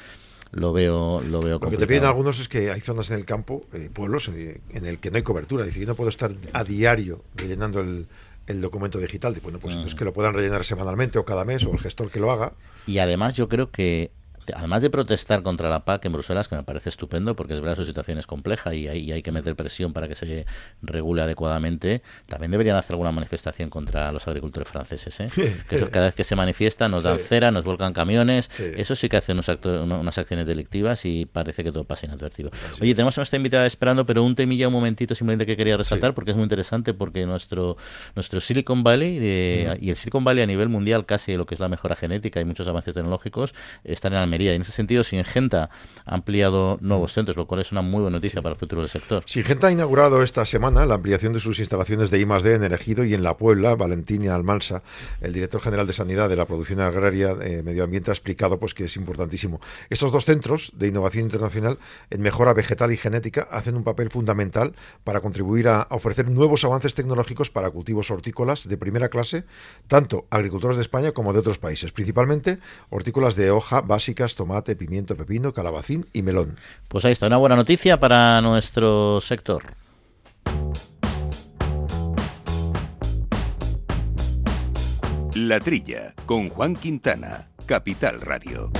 lo 0.51 0.73
veo 0.73 1.21
lo 1.21 1.41
veo 1.41 1.59
Lo 1.59 1.69
que 1.69 1.77
te 1.77 1.85
piden 1.85 2.05
algunos 2.05 2.39
es 2.39 2.47
que 2.47 2.71
hay 2.71 2.81
zonas 2.81 3.11
en 3.11 3.17
el 3.17 3.25
campo, 3.25 3.65
eh, 3.73 3.89
pueblos, 3.93 4.29
eh, 4.29 4.61
en 4.71 4.85
el 4.87 4.97
que 4.97 5.11
no 5.11 5.17
hay 5.17 5.23
cobertura. 5.23 5.63
Dice, 5.63 5.79
yo 5.79 5.85
no 5.85 5.93
puedo 5.95 6.09
estar 6.09 6.31
a 6.53 6.63
diario 6.63 7.23
rellenando 7.35 7.81
el, 7.81 8.07
documento 8.47 8.97
digital. 8.97 9.39
Bueno, 9.43 9.59
pues 9.59 9.75
mm. 9.75 9.95
que 9.95 10.03
lo 10.03 10.11
puedan 10.11 10.33
rellenar 10.33 10.65
semanalmente 10.65 11.19
o 11.19 11.25
cada 11.25 11.45
mes 11.45 11.63
o 11.65 11.71
el 11.71 11.77
gestor 11.77 12.09
que 12.09 12.19
lo 12.19 12.31
haga. 12.31 12.53
Y 12.87 12.97
además 12.97 13.35
yo 13.35 13.47
creo 13.47 13.69
que 13.69 14.09
además 14.55 14.81
de 14.81 14.89
protestar 14.89 15.43
contra 15.43 15.69
la 15.69 15.85
PAC 15.85 16.05
en 16.05 16.13
Bruselas, 16.13 16.47
que 16.47 16.55
me 16.55 16.63
parece 16.63 16.89
estupendo, 16.89 17.35
porque 17.35 17.53
es 17.53 17.61
verdad 17.61 17.75
su 17.75 17.85
situación 17.85 18.17
es 18.17 18.27
compleja 18.27 18.73
y 18.73 18.87
hay, 18.87 19.11
hay 19.11 19.21
que 19.21 19.31
meter 19.31 19.55
presión 19.55 19.93
para 19.93 20.07
que 20.07 20.15
se 20.15 20.45
regule 20.81 21.21
adecuadamente, 21.21 22.01
también 22.27 22.51
deberían 22.51 22.75
hacer 22.75 22.93
alguna 22.93 23.11
manifestación 23.11 23.69
contra 23.69 24.11
los 24.11 24.27
agricultores 24.27 24.69
franceses. 24.69 25.19
¿eh? 25.19 25.29
que 25.69 25.79
cada 25.89 26.05
vez 26.05 26.15
que 26.15 26.23
se 26.23 26.35
manifiestan 26.35 26.91
nos 26.91 27.03
dan 27.03 27.19
cera, 27.19 27.51
nos 27.51 27.63
volcan 27.63 27.93
camiones, 27.93 28.49
eso 28.59 28.95
sí 28.95 29.09
que 29.09 29.17
hacen 29.17 29.37
unos 29.37 29.49
unas 29.99 30.17
acciones 30.17 30.45
delictivas 30.45 31.05
y 31.05 31.25
parece 31.25 31.63
que 31.63 31.71
todo 31.71 31.83
pasa 31.83 32.05
inadvertido. 32.05 32.51
Oye, 32.81 32.93
tenemos 32.93 33.17
a 33.17 33.21
nuestra 33.21 33.37
invitada 33.37 33.65
esperando, 33.65 34.05
pero 34.05 34.23
un 34.23 34.35
temilla, 34.35 34.67
un 34.67 34.73
momentito 34.73 35.15
simplemente 35.15 35.45
que 35.45 35.57
quería 35.57 35.77
resaltar, 35.77 36.13
porque 36.13 36.31
es 36.31 36.37
muy 36.37 36.43
interesante, 36.43 36.93
porque 36.93 37.25
nuestro, 37.25 37.77
nuestro 38.15 38.39
Silicon 38.39 38.83
Valley 38.83 39.17
y 39.81 39.89
el 39.89 39.95
Silicon 39.95 40.23
Valley 40.23 40.43
a 40.43 40.47
nivel 40.47 40.69
mundial, 40.69 41.05
casi 41.05 41.35
lo 41.35 41.45
que 41.45 41.55
es 41.55 41.59
la 41.59 41.69
mejora 41.69 41.95
genética 41.95 42.39
y 42.39 42.45
muchos 42.45 42.67
avances 42.67 42.93
tecnológicos, 42.93 43.53
están 43.83 44.13
en 44.13 44.19
Almería. 44.19 44.38
Y 44.41 44.49
en 44.49 44.61
ese 44.61 44.71
sentido, 44.71 45.03
Singenta 45.03 45.69
ha 46.05 46.15
ampliado 46.15 46.77
nuevos 46.81 47.13
centros, 47.13 47.37
lo 47.37 47.45
cual 47.45 47.61
es 47.61 47.71
una 47.71 47.81
muy 47.81 48.01
buena 48.01 48.17
noticia 48.17 48.41
para 48.41 48.53
el 48.53 48.59
futuro 48.59 48.81
del 48.81 48.89
sector. 48.89 49.23
Singenta 49.25 49.67
ha 49.67 49.71
inaugurado 49.71 50.23
esta 50.23 50.45
semana 50.45 50.85
la 50.85 50.95
ampliación 50.95 51.33
de 51.33 51.39
sus 51.39 51.59
instalaciones 51.59 52.09
de 52.09 52.19
I+.D. 52.19 52.55
en 52.55 52.73
Ejido 52.73 53.03
y 53.03 53.13
en 53.13 53.23
La 53.23 53.37
Puebla. 53.37 53.75
Valentina 53.75 54.35
Almansa, 54.35 54.81
el 55.21 55.33
director 55.33 55.61
general 55.61 55.87
de 55.87 55.93
Sanidad 55.93 56.29
de 56.29 56.35
la 56.35 56.45
Producción 56.45 56.79
Agraria 56.79 57.35
eh, 57.41 57.61
Medio 57.63 57.83
Ambiente, 57.83 58.11
ha 58.11 58.13
explicado 58.13 58.59
pues 58.59 58.73
que 58.73 58.85
es 58.85 58.95
importantísimo. 58.95 59.61
Estos 59.89 60.11
dos 60.11 60.25
centros 60.25 60.71
de 60.75 60.87
innovación 60.87 61.25
internacional 61.25 61.77
en 62.09 62.21
mejora 62.21 62.53
vegetal 62.53 62.91
y 62.91 62.97
genética 62.97 63.47
hacen 63.51 63.75
un 63.75 63.83
papel 63.83 64.09
fundamental 64.09 64.73
para 65.03 65.21
contribuir 65.21 65.67
a, 65.67 65.87
ofrecer 65.91 66.29
nuevos 66.29 66.63
avances 66.65 66.93
tecnológicos 66.93 67.49
para 67.49 67.69
cultivos 67.69 68.09
hortícolas 68.11 68.67
de 68.67 68.77
primera 68.77 69.09
clase, 69.09 69.45
tanto 69.87 70.27
agricultores 70.29 70.77
de 70.77 70.81
España 70.81 71.11
como 71.11 71.33
de 71.33 71.39
otros 71.39 71.57
países, 71.57 71.91
principalmente 71.91 72.59
hortícolas 72.89 73.35
de 73.35 73.51
hoja 73.51 73.81
tomate, 74.27 74.75
pimiento, 74.75 75.15
pepino, 75.15 75.53
calabacín 75.53 76.05
y 76.13 76.21
melón. 76.21 76.55
Pues 76.87 77.05
ahí 77.05 77.13
está, 77.13 77.27
una 77.27 77.37
buena 77.37 77.55
noticia 77.55 77.99
para 77.99 78.41
nuestro 78.41 79.21
sector. 79.21 79.63
La 85.35 85.59
Trilla, 85.59 86.13
con 86.25 86.49
Juan 86.49 86.75
Quintana, 86.75 87.49
Capital 87.65 88.19
Radio. 88.19 88.71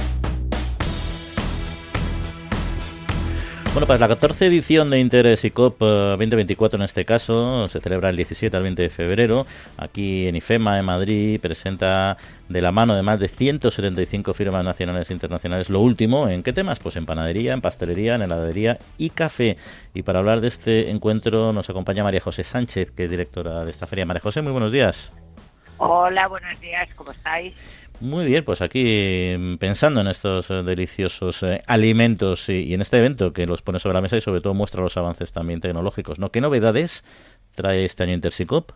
Bueno, 3.72 3.86
pues 3.86 4.00
la 4.00 4.08
14 4.08 4.48
edición 4.48 4.90
de 4.90 5.00
Interes 5.00 5.46
y 5.46 5.52
COP 5.52 5.80
2024 5.80 6.78
en 6.78 6.84
este 6.84 7.06
caso 7.06 7.68
se 7.68 7.80
celebra 7.80 8.10
el 8.10 8.16
17 8.16 8.58
al 8.58 8.64
20 8.64 8.82
de 8.82 8.90
febrero. 8.90 9.46
Aquí 9.78 10.28
en 10.28 10.36
IFEMA, 10.36 10.80
en 10.80 10.86
Madrid, 10.86 11.40
presenta 11.40 12.18
de 12.50 12.62
la 12.62 12.72
mano 12.72 12.96
de 12.96 13.04
más 13.04 13.20
de 13.20 13.28
175 13.28 14.34
firmas 14.34 14.66
nacionales 14.66 15.12
e 15.12 15.14
internacionales 15.14 15.70
lo 15.70 15.82
último. 15.82 16.28
¿En 16.28 16.42
qué 16.42 16.52
temas? 16.52 16.80
Pues 16.80 16.96
en 16.96 17.06
panadería, 17.06 17.54
en 17.54 17.62
pastelería, 17.62 18.16
en 18.16 18.24
heladería 18.24 18.80
y 18.98 19.12
café. 19.12 19.56
Y 19.94 20.02
para 20.02 20.18
hablar 20.18 20.42
de 20.42 20.48
este 20.48 20.90
encuentro 20.90 21.54
nos 21.54 21.70
acompaña 21.70 22.04
María 22.04 22.22
José 22.22 22.44
Sánchez, 22.44 22.90
que 22.90 23.04
es 23.04 23.10
directora 23.10 23.66
de 23.66 23.72
esta 23.72 23.86
feria. 23.86 24.06
María 24.06 24.22
José, 24.22 24.42
muy 24.42 24.52
buenos 24.52 24.72
días. 24.72 25.12
Hola, 25.78 26.28
buenos 26.28 26.60
días, 26.60 26.90
¿cómo 26.96 27.12
estáis? 27.12 27.54
Muy 28.02 28.26
bien, 28.26 28.46
pues 28.46 28.62
aquí 28.62 29.36
mm, 29.38 29.58
pensando 29.58 30.00
en 30.00 30.08
estos 30.08 30.50
eh, 30.50 30.64
deliciosos 30.64 31.44
eh, 31.44 31.62
alimentos 31.68 32.48
y, 32.48 32.74
en 32.74 32.80
este 32.82 32.98
evento 32.98 33.34
que 33.34 33.46
los 33.46 33.62
pone 33.62 33.80
sobre 33.80 33.96
la 33.96 34.02
mesa 34.02 34.16
y 34.16 34.22
sobre 34.22 34.40
todo 34.40 34.54
muestra 34.54 34.82
los 34.82 34.96
avances 34.96 35.34
también 35.34 35.60
tecnológicos, 35.60 36.18
¿no? 36.18 36.32
¿Qué 36.32 36.40
novedades 36.40 37.04
trae 37.56 37.84
este 37.84 38.04
año 38.04 38.14
Intersicop? 38.14 38.72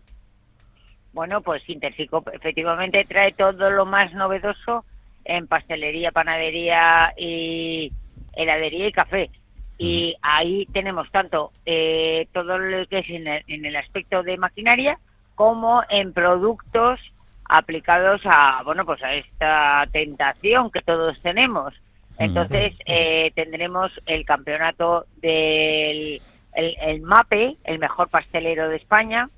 Bueno, 1.13 1.41
pues 1.41 1.67
Intersicop 1.69 2.27
efectivamente 2.33 3.05
trae 3.07 3.31
todo 3.31 3.69
lo 3.69 3.85
más 3.85 4.13
novedoso 4.13 4.83
en 5.23 5.47
pastelería, 5.47 6.11
panadería 6.11 7.13
y 7.17 7.93
heladería 8.35 8.87
y 8.89 8.91
café. 8.91 9.29
Y 9.77 10.15
ahí 10.21 10.65
tenemos 10.73 11.09
tanto 11.11 11.53
eh, 11.65 12.27
todo 12.33 12.57
lo 12.57 12.85
que 12.87 12.99
es 12.99 13.09
en 13.09 13.65
el 13.65 13.75
aspecto 13.77 14.21
de 14.21 14.37
maquinaria 14.37 14.99
como 15.35 15.81
en 15.89 16.11
productos 16.11 16.99
aplicados 17.45 18.21
a 18.25 18.61
bueno 18.63 18.85
pues 18.85 19.01
a 19.03 19.13
esta 19.13 19.85
tentación 19.91 20.71
que 20.71 20.81
todos 20.81 21.19
tenemos. 21.21 21.73
Entonces 22.17 22.73
eh, 22.85 23.31
tendremos 23.35 23.91
el 24.05 24.23
campeonato 24.25 25.05
del 25.17 26.21
el, 26.55 27.01
MAPE 27.01 27.57
el 27.63 27.79
mejor 27.79 28.09
pastelero 28.09 28.69
de 28.69 28.77
España. 28.77 29.29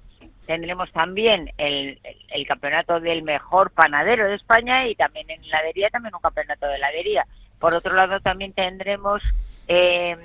Tendremos 0.45 0.91
también 0.91 1.49
el, 1.57 1.99
el, 2.29 2.45
campeonato 2.45 2.99
del 2.99 3.23
mejor 3.23 3.71
panadero 3.71 4.27
de 4.27 4.35
España 4.35 4.87
y 4.87 4.95
también 4.95 5.29
en 5.29 5.43
heladería 5.43 5.89
también 5.89 6.13
un 6.13 6.21
campeonato 6.21 6.67
de 6.67 6.75
heladería. 6.75 7.25
Por 7.59 7.73
otro 7.75 7.95
lado 7.95 8.19
también 8.19 8.53
tendremos 8.53 9.21
eh, 9.67 10.15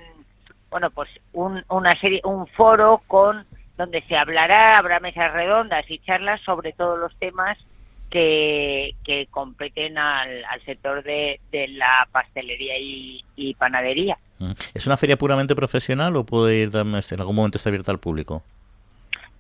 bueno 0.69 0.91
pues 0.91 1.09
un, 1.33 1.65
una 1.69 1.99
serie 2.01 2.21
un 2.25 2.47
foro 2.49 3.01
con 3.07 3.47
donde 3.81 4.03
se 4.03 4.15
hablará, 4.15 4.77
habrá 4.77 5.01
mesas 5.01 5.33
redondas 5.33 5.91
y 5.91 5.99
charlas 6.01 6.39
sobre 6.43 6.75
todos 6.75 6.99
los 6.99 7.17
temas 7.19 7.57
que, 8.11 8.95
competen 9.31 9.97
al, 9.97 10.45
sector 10.67 11.03
de, 11.03 11.41
la 11.51 12.07
pastelería 12.13 12.75
y, 12.79 13.55
panadería. 13.55 14.19
Mm. 14.39 14.53
¿Es 14.75 14.87
una 14.87 14.99
feria 14.99 15.17
puramente 15.17 15.57
profesional 15.57 16.15
o 16.17 16.25
puede 16.25 16.57
ir 16.57 16.71
en 16.75 17.21
algún 17.21 17.37
momento 17.37 17.57
está 17.57 17.71
abierta 17.71 17.91
al 17.91 17.99
público? 18.01 18.43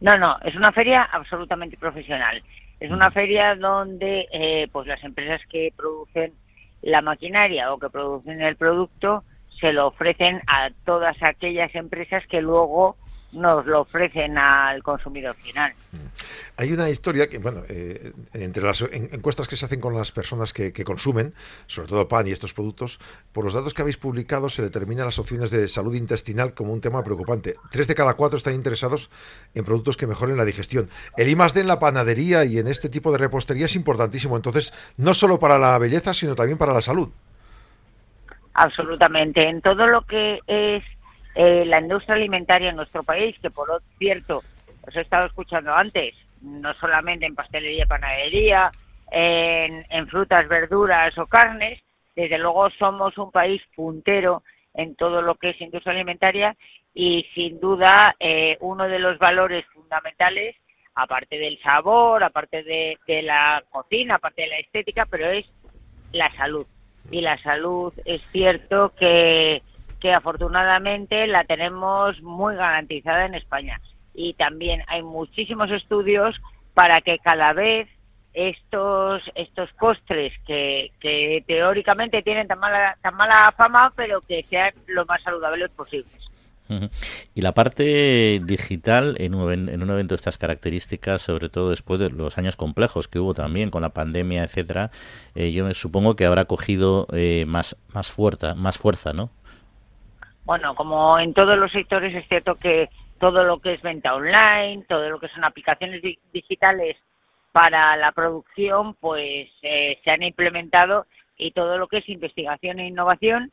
No, 0.00 0.16
no, 0.16 0.38
es 0.42 0.54
una 0.54 0.72
feria 0.72 1.02
absolutamente 1.02 1.76
profesional. 1.76 2.42
Es 2.78 2.90
una 2.90 3.10
mm. 3.10 3.12
feria 3.12 3.54
donde 3.56 4.26
eh, 4.32 4.68
pues 4.72 4.86
las 4.86 5.04
empresas 5.04 5.42
que 5.50 5.70
producen 5.76 6.32
la 6.80 7.02
maquinaria 7.02 7.74
o 7.74 7.78
que 7.78 7.90
producen 7.90 8.40
el 8.40 8.56
producto 8.56 9.22
se 9.60 9.74
lo 9.74 9.88
ofrecen 9.88 10.40
a 10.46 10.70
todas 10.86 11.22
aquellas 11.22 11.74
empresas 11.74 12.26
que 12.28 12.40
luego 12.40 12.96
nos 13.32 13.66
lo 13.66 13.82
ofrecen 13.82 14.36
al 14.38 14.82
consumidor 14.82 15.34
final. 15.36 15.72
Hay 16.56 16.72
una 16.72 16.90
historia 16.90 17.28
que, 17.28 17.38
bueno, 17.38 17.62
eh, 17.68 18.12
entre 18.34 18.62
las 18.62 18.82
encuestas 18.82 19.48
que 19.48 19.56
se 19.56 19.64
hacen 19.64 19.80
con 19.80 19.94
las 19.94 20.12
personas 20.12 20.52
que, 20.52 20.72
consumen, 20.84 21.32
sobre 21.66 21.88
todo 21.88 22.08
pan 22.08 22.26
y 22.26 22.32
estos 22.32 22.52
productos, 22.52 22.98
por 23.32 23.44
los 23.44 23.54
datos 23.54 23.72
que 23.72 23.82
habéis 23.82 23.96
publicado 23.96 24.48
se 24.48 24.62
determinan 24.62 25.06
las 25.06 25.18
opciones 25.18 25.50
de 25.50 25.68
salud 25.68 25.94
intestinal 25.94 26.54
como 26.54 26.72
un 26.72 26.80
tema 26.80 27.02
preocupante. 27.02 27.54
Tres 27.70 27.86
de 27.88 27.94
cada 27.94 28.14
cuatro 28.14 28.36
están 28.36 28.54
interesados 28.54 29.10
en 29.54 29.64
productos 29.64 29.96
que 29.96 30.06
mejoren 30.06 30.36
la 30.36 30.44
digestión. 30.44 30.90
El 31.16 31.28
I 31.28 31.36
en 31.54 31.66
la 31.66 31.78
panadería 31.78 32.44
y 32.44 32.58
en 32.58 32.68
este 32.68 32.88
tipo 32.88 33.10
de 33.12 33.18
repostería 33.18 33.66
es 33.66 33.76
importantísimo, 33.76 34.36
entonces, 34.36 34.72
no 34.96 35.14
solo 35.14 35.38
para 35.38 35.58
la 35.58 35.78
belleza, 35.78 36.12
sino 36.12 36.34
también 36.34 36.58
para 36.58 36.74
la 36.74 36.80
salud. 36.80 37.08
Absolutamente. 38.54 39.48
En 39.48 39.62
todo 39.62 39.86
lo 39.86 40.02
que 40.02 40.40
es 40.46 40.84
eh, 41.34 41.64
la 41.64 41.80
industria 41.80 42.16
alimentaria 42.16 42.70
en 42.70 42.76
nuestro 42.76 43.02
país, 43.02 43.36
que 43.40 43.50
por 43.50 43.82
cierto, 43.98 44.42
os 44.86 44.96
he 44.96 45.00
estado 45.00 45.26
escuchando 45.26 45.72
antes, 45.72 46.14
no 46.42 46.72
solamente 46.74 47.26
en 47.26 47.34
pastelería 47.34 47.84
y 47.84 47.88
panadería, 47.88 48.70
en, 49.12 50.06
frutas, 50.06 50.48
verduras 50.48 51.16
o 51.18 51.26
carnes, 51.26 51.80
desde 52.14 52.38
luego 52.38 52.70
somos 52.70 53.16
un 53.18 53.30
país 53.32 53.60
puntero 53.74 54.42
en 54.74 54.94
todo 54.94 55.20
lo 55.20 55.34
que 55.34 55.50
es 55.50 55.60
industria 55.60 55.94
alimentaria 55.94 56.56
y 56.94 57.26
sin 57.34 57.58
duda 57.58 58.14
eh, 58.20 58.56
uno 58.60 58.86
de 58.88 59.00
los 59.00 59.18
valores 59.18 59.64
fundamentales, 59.74 60.54
aparte 60.94 61.38
del 61.38 61.60
sabor, 61.60 62.22
aparte 62.22 62.62
de 62.62 63.22
la 63.22 63.62
cocina, 63.70 64.16
aparte 64.16 64.42
de 64.42 64.48
la 64.48 64.58
estética, 64.58 65.06
pero 65.06 65.28
es 65.28 65.46
la 66.12 66.32
salud. 66.36 66.66
Y 67.10 67.20
la 67.20 67.36
salud 67.42 67.92
es 68.04 68.22
cierto 68.30 68.92
que 68.96 69.62
que 70.00 70.12
afortunadamente 70.12 71.26
la 71.26 71.44
tenemos 71.44 72.20
muy 72.22 72.56
garantizada 72.56 73.26
en 73.26 73.34
España. 73.34 73.80
Y 74.14 74.34
también 74.34 74.82
hay 74.88 75.02
muchísimos 75.02 75.70
estudios 75.70 76.36
para 76.74 77.00
que 77.00 77.18
cada 77.18 77.52
vez 77.52 77.88
estos 78.32 79.22
estos 79.34 79.70
postres 79.72 80.32
que, 80.46 80.92
teóricamente 81.46 82.22
tienen 82.22 82.46
tan 82.46 82.60
mala 82.60 82.96
tan 83.02 83.16
mala 83.16 83.52
fama 83.56 83.92
pero 83.96 84.20
que 84.20 84.44
sean 84.48 84.72
lo 84.86 85.04
más 85.04 85.20
saludables 85.22 85.68
posibles 85.72 86.30
y 87.34 87.40
la 87.40 87.52
parte 87.52 88.40
digital 88.44 89.16
en 89.18 89.34
un, 89.34 89.68
en 89.68 89.82
un 89.82 89.90
evento 89.90 90.14
de 90.14 90.16
estas 90.16 90.38
características, 90.38 91.22
sobre 91.22 91.48
todo 91.48 91.70
después 91.70 91.98
de 91.98 92.10
los 92.10 92.38
años 92.38 92.56
complejos 92.56 93.08
que 93.08 93.18
hubo 93.18 93.34
también 93.34 93.70
con 93.70 93.82
la 93.82 93.88
pandemia, 93.90 94.44
etcétera, 94.44 94.90
eh, 95.34 95.52
yo 95.52 95.64
me 95.64 95.74
supongo 95.74 96.14
que 96.14 96.26
habrá 96.26 96.44
cogido 96.44 97.06
eh, 97.12 97.44
más 97.46 97.76
más 97.92 98.10
fuerza, 98.10 98.54
más 98.54 98.78
fuerza, 98.78 99.12
¿no? 99.12 99.30
Bueno, 100.50 100.74
como 100.74 101.16
en 101.20 101.32
todos 101.32 101.56
los 101.56 101.70
sectores 101.70 102.12
es 102.12 102.26
cierto 102.26 102.56
que 102.56 102.88
todo 103.20 103.44
lo 103.44 103.60
que 103.60 103.74
es 103.74 103.82
venta 103.82 104.16
online, 104.16 104.84
todo 104.88 105.08
lo 105.08 105.20
que 105.20 105.28
son 105.28 105.44
aplicaciones 105.44 106.02
digitales 106.32 106.96
para 107.52 107.96
la 107.96 108.10
producción, 108.10 108.94
pues 108.94 109.48
eh, 109.62 110.00
se 110.02 110.10
han 110.10 110.24
implementado 110.24 111.06
y 111.36 111.52
todo 111.52 111.78
lo 111.78 111.86
que 111.86 111.98
es 111.98 112.08
investigación 112.08 112.80
e 112.80 112.88
innovación 112.88 113.52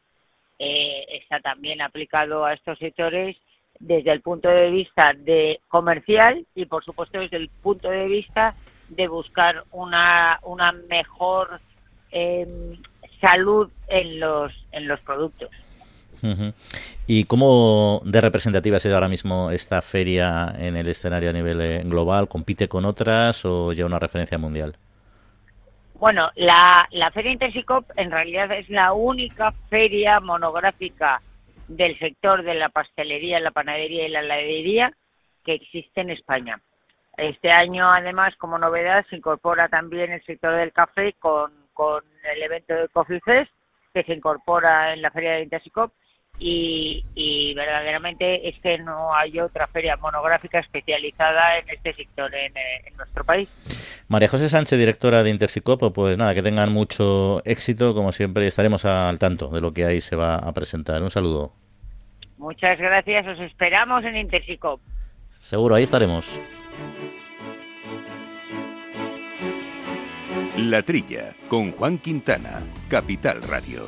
eh, 0.57 1.05
está 1.21 1.39
también 1.39 1.83
aplicado 1.83 2.43
a 2.43 2.53
estos 2.53 2.79
sectores 2.79 3.37
desde 3.79 4.11
el 4.11 4.21
punto 4.21 4.49
de 4.49 4.71
vista 4.71 5.13
de 5.15 5.59
comercial 5.67 6.47
y 6.55 6.65
por 6.65 6.83
supuesto 6.83 7.19
desde 7.19 7.37
el 7.37 7.49
punto 7.61 7.91
de 7.91 8.07
vista 8.07 8.55
de 8.89 9.07
buscar 9.07 9.65
una, 9.71 10.39
una 10.41 10.71
mejor 10.71 11.61
em, 12.09 12.81
salud 13.21 13.69
en 13.87 14.19
los 14.19 14.51
en 14.71 14.87
los 14.87 14.99
productos. 15.01 15.51
¿Y 17.05 17.23
cómo 17.25 18.01
de 18.05 18.21
representativa 18.21 18.79
sido 18.79 18.95
ahora 18.95 19.09
mismo 19.09 19.51
esta 19.51 19.81
feria 19.81 20.53
en 20.57 20.75
el 20.75 20.87
escenario 20.87 21.29
a 21.29 21.33
nivel 21.33 21.61
eh, 21.61 21.81
global? 21.85 22.27
¿Compite 22.27 22.67
con 22.67 22.85
otras 22.85 23.45
o 23.45 23.71
ya 23.73 23.85
una 23.85 23.99
referencia 23.99 24.37
mundial? 24.37 24.75
Bueno, 25.95 26.29
la, 26.35 26.87
la 26.91 27.09
Feria 27.11 27.31
Intersicop 27.31 27.89
en 27.95 28.11
realidad 28.11 28.51
es 28.51 28.69
la 28.69 28.93
única 28.93 29.51
feria 29.69 30.19
monográfica 30.19 31.21
del 31.67 31.97
sector 31.97 32.43
de 32.43 32.53
la 32.53 32.69
pastelería, 32.69 33.39
la 33.39 33.51
panadería 33.51 34.07
y 34.07 34.11
la 34.11 34.19
heladería 34.19 34.93
que 35.43 35.55
existe 35.55 36.01
en 36.01 36.11
España. 36.11 36.61
Este 37.17 37.51
año, 37.51 37.91
además, 37.91 38.35
como 38.37 38.59
novedad, 38.59 39.05
se 39.09 39.15
incorpora 39.15 39.69
también 39.69 40.11
el 40.11 40.23
sector 40.23 40.55
del 40.55 40.71
café 40.71 41.13
con, 41.13 41.51
con 41.73 42.03
el 42.31 42.43
evento 42.43 42.75
de 42.75 42.89
Coffee 42.89 43.19
Fest, 43.21 43.51
que 43.91 44.03
se 44.03 44.13
incorpora 44.13 44.93
en 44.93 45.01
la 45.01 45.09
Feria 45.09 45.31
de 45.31 45.43
Intersicop 45.43 45.91
y, 46.39 47.53
verdaderamente 47.55 48.47
es 48.47 48.59
que 48.59 48.77
no 48.77 49.15
hay 49.15 49.39
otra 49.39 49.67
feria 49.67 49.97
monográfica 49.97 50.59
especializada 50.59 51.57
en 51.57 51.69
este 51.69 51.93
sector 51.93 52.33
en, 52.33 52.55
eh, 52.55 52.91
nuestro 52.95 53.23
país. 53.23 53.49
María 54.07 54.27
José 54.27 54.47
Sánchez, 54.47 54.77
directora 54.77 55.23
de 55.23 55.31
Intersicopo, 55.31 55.91
pues 55.91 56.17
nada, 56.17 56.33
que 56.35 56.43
tengan 56.43 56.71
mucho 56.71 57.43
éxito, 57.45 57.93
como 57.93 58.11
siempre, 58.11 58.47
estaremos 58.47 58.85
al 58.85 59.19
tanto 59.19 59.49
de 59.49 59.61
lo 59.61 59.73
que 59.73 59.85
ahí 59.85 60.01
se 60.01 60.15
va 60.15 60.35
a 60.35 60.53
presentar. 60.53 61.01
Un 61.01 61.11
saludo. 61.11 61.53
Muchas 62.37 62.77
gracias, 62.77 63.25
os 63.27 63.39
esperamos 63.39 64.03
en 64.03 64.17
Intersicop. 64.17 64.79
Seguro, 65.29 65.75
ahí 65.75 65.83
estaremos. 65.83 66.39
La 70.57 70.81
Trilla, 70.81 71.35
con 71.49 71.71
Juan 71.71 71.97
Quintana, 71.97 72.61
Capital 72.89 73.41
Radio. 73.43 73.83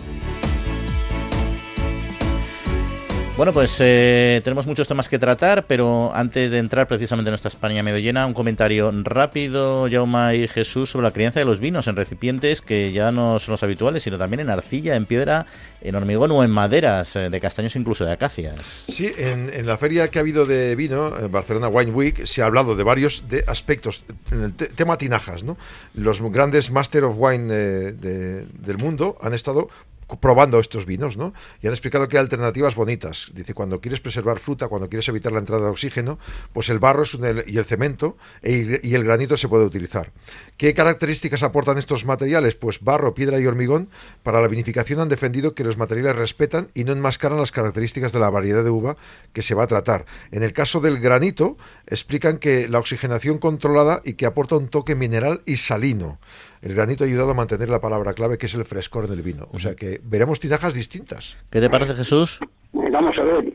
Bueno, 3.40 3.54
pues 3.54 3.78
eh, 3.80 4.42
tenemos 4.44 4.68
muchos 4.68 4.90
temas 4.90 5.08
que 5.08 5.18
tratar, 5.18 5.66
pero 5.66 6.14
antes 6.14 6.52
de 6.52 6.58
entrar 6.58 6.88
precisamente 6.88 7.30
en 7.30 7.32
nuestra 7.32 7.48
España 7.48 7.82
medio 7.84 8.00
llena, 8.00 8.26
un 8.26 8.34
comentario 8.34 8.92
rápido, 9.06 9.88
Jauma 9.90 10.36
y 10.36 10.46
Jesús, 10.50 10.92
sobre 10.92 11.06
la 11.06 11.12
crianza 11.12 11.40
de 11.40 11.46
los 11.46 11.62
vinos 11.62 11.88
en 11.88 11.96
recipientes 11.96 12.62
que 12.62 12.92
ya 12.92 13.14
no 13.14 13.40
son 13.40 13.54
los 13.54 13.64
habituales, 13.64 14.04
sino 14.04 14.18
también 14.18 14.42
en 14.42 14.50
arcilla, 14.50 14.98
en 14.98 15.06
piedra, 15.06 15.46
en 15.80 15.96
hormigón 15.96 16.32
o 16.32 16.44
en 16.44 16.52
maderas, 16.52 17.16
eh, 17.16 17.30
de 17.30 17.40
castaños 17.40 17.78
incluso 17.78 18.04
de 18.04 18.12
acacias. 18.12 18.84
Sí, 18.90 19.10
en, 19.18 19.66
la 19.66 19.78
feria 19.78 20.10
que 20.10 20.20
ha 20.20 20.22
habido 20.22 20.46
de 20.46 20.76
vino, 20.76 21.10
Barcelona 21.30 21.70
Wine 21.70 21.92
Week, 21.92 22.26
se 22.26 22.42
ha 22.42 22.46
hablado 22.46 22.76
de 22.76 22.84
varios 22.84 23.30
de 23.30 23.46
aspectos, 23.48 24.04
el 24.32 24.54
tema 24.54 24.98
tinajas, 24.98 25.44
¿no? 25.44 25.56
Los 25.94 26.22
grandes 26.22 26.72
Master 26.72 27.06
of 27.06 27.16
Wine 27.18 27.48
eh, 27.54 27.94
del 27.94 28.78
mundo 28.78 29.18
han 29.22 29.34
estado 29.34 29.70
probando 30.18 30.60
estos 30.60 30.86
vinos, 30.86 31.18
¿no? 31.18 31.34
Y 31.62 31.68
han 31.68 31.74
explicado 31.74 32.08
que 32.08 32.18
hay 32.18 32.22
alternativas 32.22 32.76
bonitas. 32.76 33.32
Dice, 33.34 33.54
cuando 33.54 33.80
quieres 33.82 34.00
preservar 34.00 34.40
fruta, 34.40 34.68
cuando 34.68 34.90
quieres 34.90 35.08
evitar 35.08 35.32
la 35.32 35.40
entrada 35.40 35.66
de 35.66 35.70
oxígeno, 35.70 36.20
pues 36.54 36.70
el 36.70 36.80
barro 36.80 37.04
es 37.04 37.18
y 37.48 37.58
el 37.58 37.66
cemento 37.66 38.18
e, 38.42 38.80
y 38.84 38.96
el 38.96 39.04
granito 39.04 39.38
se 39.38 39.48
puede 39.48 39.66
utilizar. 39.66 40.12
¿Qué 40.58 40.74
características 40.74 41.44
aportan 41.44 41.78
estos 41.78 42.06
materiales? 42.06 42.56
Pues 42.56 42.82
barro, 42.82 43.14
piedra 43.14 43.40
y 43.40 43.46
hormigón. 43.46 43.90
Para 44.24 44.42
la 44.42 44.48
vinificación 44.48 45.00
han 45.00 45.10
defendido 45.10 45.54
que 45.54 45.64
los 45.64 45.78
materiales 45.78 46.16
respetan 46.16 46.70
y 46.74 46.84
no 46.84 46.92
enmascaran 46.92 47.38
las 47.38 47.52
características 47.52 48.12
de 48.12 48.20
la 48.20 48.30
variedad 48.30 48.64
de 48.64 48.70
uva 48.70 48.98
que 49.34 49.44
se 49.44 49.56
va 49.56 49.64
a 49.64 49.68
tratar. 49.68 50.06
En 50.32 50.44
el 50.44 50.54
caso 50.54 50.80
del 50.80 51.00
granito, 51.00 51.58
explican 51.88 52.38
que 52.38 52.68
la 52.68 52.80
oxigenación 52.80 53.38
controlada 53.38 54.02
y 54.04 54.14
que 54.14 54.26
aporta 54.26 54.58
un 54.58 54.70
toque 54.70 54.96
mineral 54.96 55.42
y 55.46 55.58
salino 55.58 56.20
el 56.62 56.74
granito 56.76 57.04
ha 57.04 57.08
ayudado 57.08 57.32
a 57.32 57.34
mantener 57.34 57.70
la 57.70 57.80
palabra 57.80 58.14
clave 58.14 58.38
que 58.38 58.48
es 58.48 58.54
el 58.56 58.66
frescor 58.66 59.06
en 59.06 59.14
el 59.14 59.22
vino. 59.22 59.48
O 59.52 59.60
sea 59.60 59.76
que 59.76 60.02
veremos 60.04 60.40
tinajas 60.40 60.74
distintas. 60.74 61.38
¿Qué 61.50 61.62
te 61.62 61.70
parece, 61.70 61.94
Jesús? 61.94 62.40
Vamos 62.74 63.18
a 63.18 63.24
ver. 63.24 63.54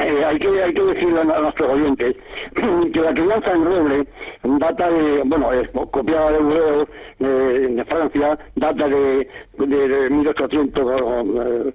Eh, 0.00 0.24
hay, 0.24 0.38
que, 0.40 0.48
hay 0.60 0.74
que 0.74 0.82
decirle 0.82 1.20
a, 1.20 1.24
nuestros 1.24 1.70
oyentes 1.70 2.16
que 2.92 3.00
la 3.00 3.14
crianza 3.14 3.52
en 3.52 3.64
roble 3.64 4.04
data 4.42 4.90
de, 4.90 5.22
bueno, 5.24 5.52
es 5.52 5.70
copiada 5.92 6.32
de 6.32 6.38
Burdeos, 6.38 6.88
de, 7.20 7.84
Francia, 7.88 8.36
data 8.56 8.88
de, 8.88 9.28
de, 9.56 10.10
1800, 10.10 10.84
eh, 11.36 11.72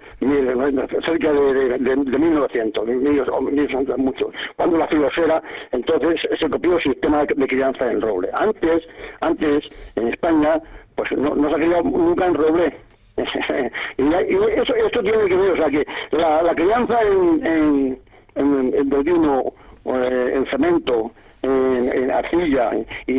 cerca 1.06 1.32
de, 1.32 1.80
de, 1.80 1.96
1900, 1.96 2.86
mucho. 3.98 4.32
Cuando 4.58 4.78
la 4.78 4.88
filosera, 4.88 5.42
entonces 5.72 6.20
se 6.38 6.50
copió 6.50 6.76
el 6.76 6.84
sistema 6.84 7.26
de, 7.26 7.48
crianza 7.48 7.90
en 7.90 8.02
roble. 8.02 8.28
Antes, 8.34 8.84
antes 9.22 9.64
en 9.96 10.10
España, 10.10 10.62
pues 10.96 11.10
no, 11.14 11.36
no 11.36 11.48
se 11.50 11.56
ha 11.56 11.60
criado 11.60 11.84
nunca 11.84 12.26
en 12.26 12.34
roble. 12.34 12.74
y, 13.98 14.04
eso, 14.60 14.76
esto 14.76 15.04
tiene 15.04 15.26
que 15.26 15.36
ver, 15.36 15.52
o 15.52 15.58
sea, 15.58 15.70
que 15.70 15.86
la, 16.12 16.42
la 16.44 16.56
crianza 16.56 17.02
en 17.02 17.46
en, 17.46 18.00
en 18.36 18.90
vino, 19.04 19.54
eh, 19.86 20.34
en 20.36 20.46
cemento, 20.48 21.12
en, 21.42 22.12
arcilla 22.12 22.72
y, 23.08 23.14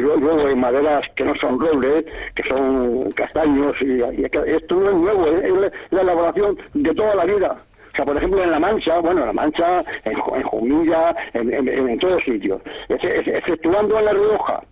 luego 0.00 0.48
en 0.48 0.60
maderas 0.60 1.06
que 1.14 1.24
no 1.24 1.34
son 1.36 1.58
robles, 1.60 2.04
que 2.34 2.42
son 2.48 3.10
castaños. 3.12 3.76
Y, 3.80 4.24
esto 4.24 4.76
no 4.76 4.90
es 4.90 4.96
nuevo, 4.96 5.26
es, 5.26 5.72
la 5.90 6.02
elaboración 6.02 6.56
de 6.74 6.94
toda 6.94 7.14
la 7.14 7.24
vida. 7.24 7.56
O 7.92 7.96
sea, 7.96 8.04
por 8.04 8.16
ejemplo, 8.16 8.42
en 8.42 8.50
La 8.50 8.60
Mancha, 8.60 8.98
bueno, 8.98 9.22
en 9.22 9.26
La 9.28 9.32
Mancha, 9.32 9.80
en, 10.04 10.12
en 10.12 10.42
Jumilla, 10.42 11.16
en, 11.32 11.68
en, 11.68 11.98
todos 11.98 12.22
sitios, 12.24 12.60
exceptuando 12.88 13.98
en 13.98 14.04
La 14.04 14.12
Rioja, 14.12 14.62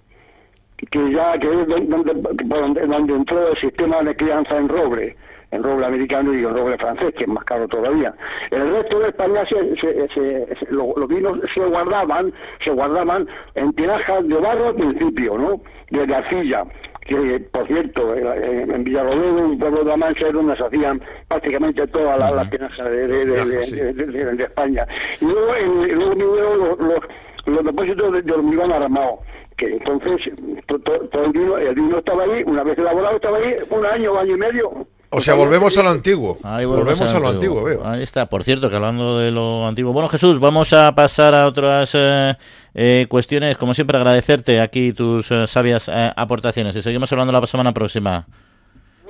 que 0.90 1.10
ya 1.10 1.38
que 1.38 1.48
es 1.48 1.66
donde, 1.66 2.12
donde, 2.44 2.86
donde 2.86 3.14
entró 3.14 3.48
el 3.48 3.56
sistema 3.58 4.02
de 4.02 4.14
crianza 4.14 4.58
en 4.58 4.68
roble 4.68 5.16
en 5.54 5.62
roble 5.62 5.86
americano 5.86 6.34
y 6.34 6.44
en 6.44 6.54
roble 6.54 6.76
francés, 6.78 7.14
que 7.16 7.24
es 7.24 7.28
más 7.28 7.44
caro 7.44 7.68
todavía. 7.68 8.12
El 8.50 8.70
resto 8.72 8.98
de 8.98 9.08
España 9.08 9.44
se, 9.46 10.66
los 10.70 11.08
vinos 11.08 11.38
se 11.54 11.64
guardaban, 11.64 12.32
se 12.64 12.70
guardaban 12.70 13.28
en 13.54 13.72
tinajas 13.74 14.26
de 14.26 14.34
barro 14.36 14.68
al 14.68 14.74
principio, 14.74 15.38
¿no? 15.38 15.60
De 15.90 16.14
arcilla 16.14 16.64
que 17.06 17.38
por 17.52 17.66
cierto 17.66 18.14
en 18.14 18.82
Villarroledo, 18.82 19.44
un 19.44 19.58
pueblo 19.58 19.80
de 19.80 19.90
la 19.90 19.96
Mancha, 19.96 20.26
es 20.26 20.32
donde 20.32 20.56
se 20.56 20.64
hacían 20.64 21.00
prácticamente 21.28 21.86
todas 21.88 22.18
las, 22.18 22.50
tinajas 22.50 22.90
de, 22.90 24.44
España. 24.44 24.86
Y 25.20 25.26
luego, 25.26 25.54
en, 25.54 25.98
luego 26.18 26.76
los, 26.78 27.00
los, 27.44 27.64
depósitos 27.64 28.24
de, 28.24 28.32
hormigón 28.32 28.72
armado 28.72 29.18
que 29.56 29.66
entonces 29.66 30.32
todo, 30.66 31.24
el, 31.24 31.32
vino, 31.32 31.58
el 31.58 31.74
vino 31.74 31.98
estaba 31.98 32.24
ahí, 32.24 32.42
una 32.44 32.64
vez 32.64 32.76
elaborado 32.78 33.16
estaba 33.16 33.38
ahí, 33.38 33.54
un 33.70 33.86
año, 33.86 34.18
año 34.18 34.34
y 34.34 34.38
medio, 34.38 34.86
o 35.14 35.20
sea, 35.20 35.34
volvemos 35.34 35.76
a 35.78 35.82
lo 35.82 35.90
antiguo. 35.90 36.38
volvemos, 36.42 37.00
a 37.00 37.18
lo 37.18 37.28
antiguo. 37.28 37.62
veo. 37.62 37.86
Ahí 37.86 38.02
está. 38.02 38.26
Por 38.26 38.42
cierto, 38.42 38.68
que 38.68 38.76
hablando 38.76 39.18
de 39.18 39.30
lo 39.30 39.66
antiguo. 39.66 39.92
Bueno, 39.92 40.08
Jesús, 40.08 40.40
vamos 40.40 40.72
a 40.72 40.94
pasar 40.94 41.34
a 41.34 41.46
otras 41.46 41.92
eh, 41.94 42.36
eh, 42.74 43.06
cuestiones. 43.08 43.56
Como 43.56 43.74
siempre, 43.74 43.96
agradecerte 43.96 44.60
aquí 44.60 44.92
tus 44.92 45.30
eh, 45.30 45.46
sabias 45.46 45.88
aportaciones. 45.88 46.74
Y 46.76 46.82
seguimos 46.82 47.10
hablando 47.12 47.32
la 47.32 47.46
semana 47.46 47.72
próxima. 47.72 48.26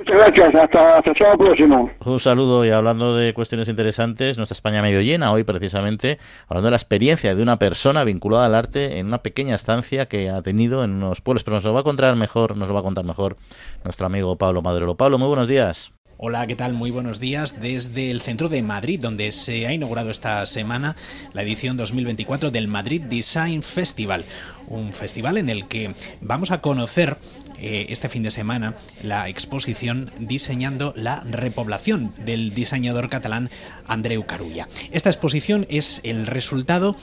Muchas 0.07 0.17
gracias. 0.27 0.55
Hasta, 0.55 0.99
hasta 0.99 1.11
el 1.11 1.39
próximo. 1.39 1.91
Un 2.05 2.21
saludo 2.21 2.65
y 2.67 2.71
hablando 2.71 3.17
de 3.17 3.33
cuestiones 3.33 3.69
interesantes, 3.69 4.37
nuestra 4.37 4.55
España 4.55 4.83
medio 4.83 5.01
llena 5.01 5.33
hoy 5.33 5.45
precisamente, 5.45 6.19
hablando 6.47 6.67
de 6.67 6.73
la 6.73 6.77
experiencia 6.77 7.35
de 7.35 7.43
una 7.43 7.59
persona 7.59 8.05
vinculada 8.05 8.45
al 8.45 8.55
arte 8.55 8.99
en 8.99 9.07
una 9.07 9.23
pequeña 9.23 9.55
estancia 9.55 10.07
que 10.07 10.29
ha 10.29 10.43
tenido 10.43 10.85
en 10.85 10.91
unos 10.91 11.23
pueblos. 11.23 11.43
Pero 11.43 11.55
nos 11.57 11.65
lo 11.65 11.73
va 11.73 11.81
a 11.81 11.85
contar 11.85 12.15
mejor, 12.17 12.55
nos 12.55 12.69
lo 12.69 12.75
va 12.75 12.81
a 12.81 12.83
contar 12.83 13.05
mejor 13.07 13.37
nuestro 13.83 14.05
amigo 14.05 14.37
Pablo 14.37 14.61
Madrero. 14.61 14.95
Pablo, 14.95 15.19
muy 15.19 15.29
buenos 15.29 15.49
días. 15.49 15.95
Hola, 16.17 16.47
¿qué 16.47 16.55
tal? 16.55 16.75
Muy 16.75 16.93
buenos 16.93 17.19
días 17.19 17.61
desde 17.61 18.11
el 18.13 18.21
centro 18.21 18.49
de 18.49 18.63
Madrid, 18.63 19.01
donde 19.03 19.33
se 19.33 19.67
ha 19.67 19.73
inaugurado 19.73 20.11
esta 20.11 20.47
semana 20.47 20.95
la 21.33 21.43
edición 21.43 21.77
2024 21.77 22.53
del 22.53 22.69
Madrid 22.69 23.03
Design 23.03 23.65
Festival, 23.65 24.25
un 24.69 24.93
festival 24.93 25.39
en 25.39 25.49
el 25.49 25.67
que 25.69 25.95
vamos 26.21 26.51
a 26.51 26.61
conocer 26.61 27.19
eh, 27.59 27.87
este 27.91 28.09
fin 28.09 28.23
de 28.23 28.31
semana 28.31 28.75
la 29.03 29.29
exposición 29.29 30.11
Diseñando 30.19 30.93
la 30.97 31.21
repoblación 31.21 32.13
del 32.25 32.53
diseñador 32.55 33.09
catalán 33.09 33.51
Andreu 33.87 34.27
Carulla. 34.27 34.69
Esta 34.91 35.11
exposición 35.11 35.67
es 35.71 36.01
el 36.05 36.27
resultado 36.27 36.97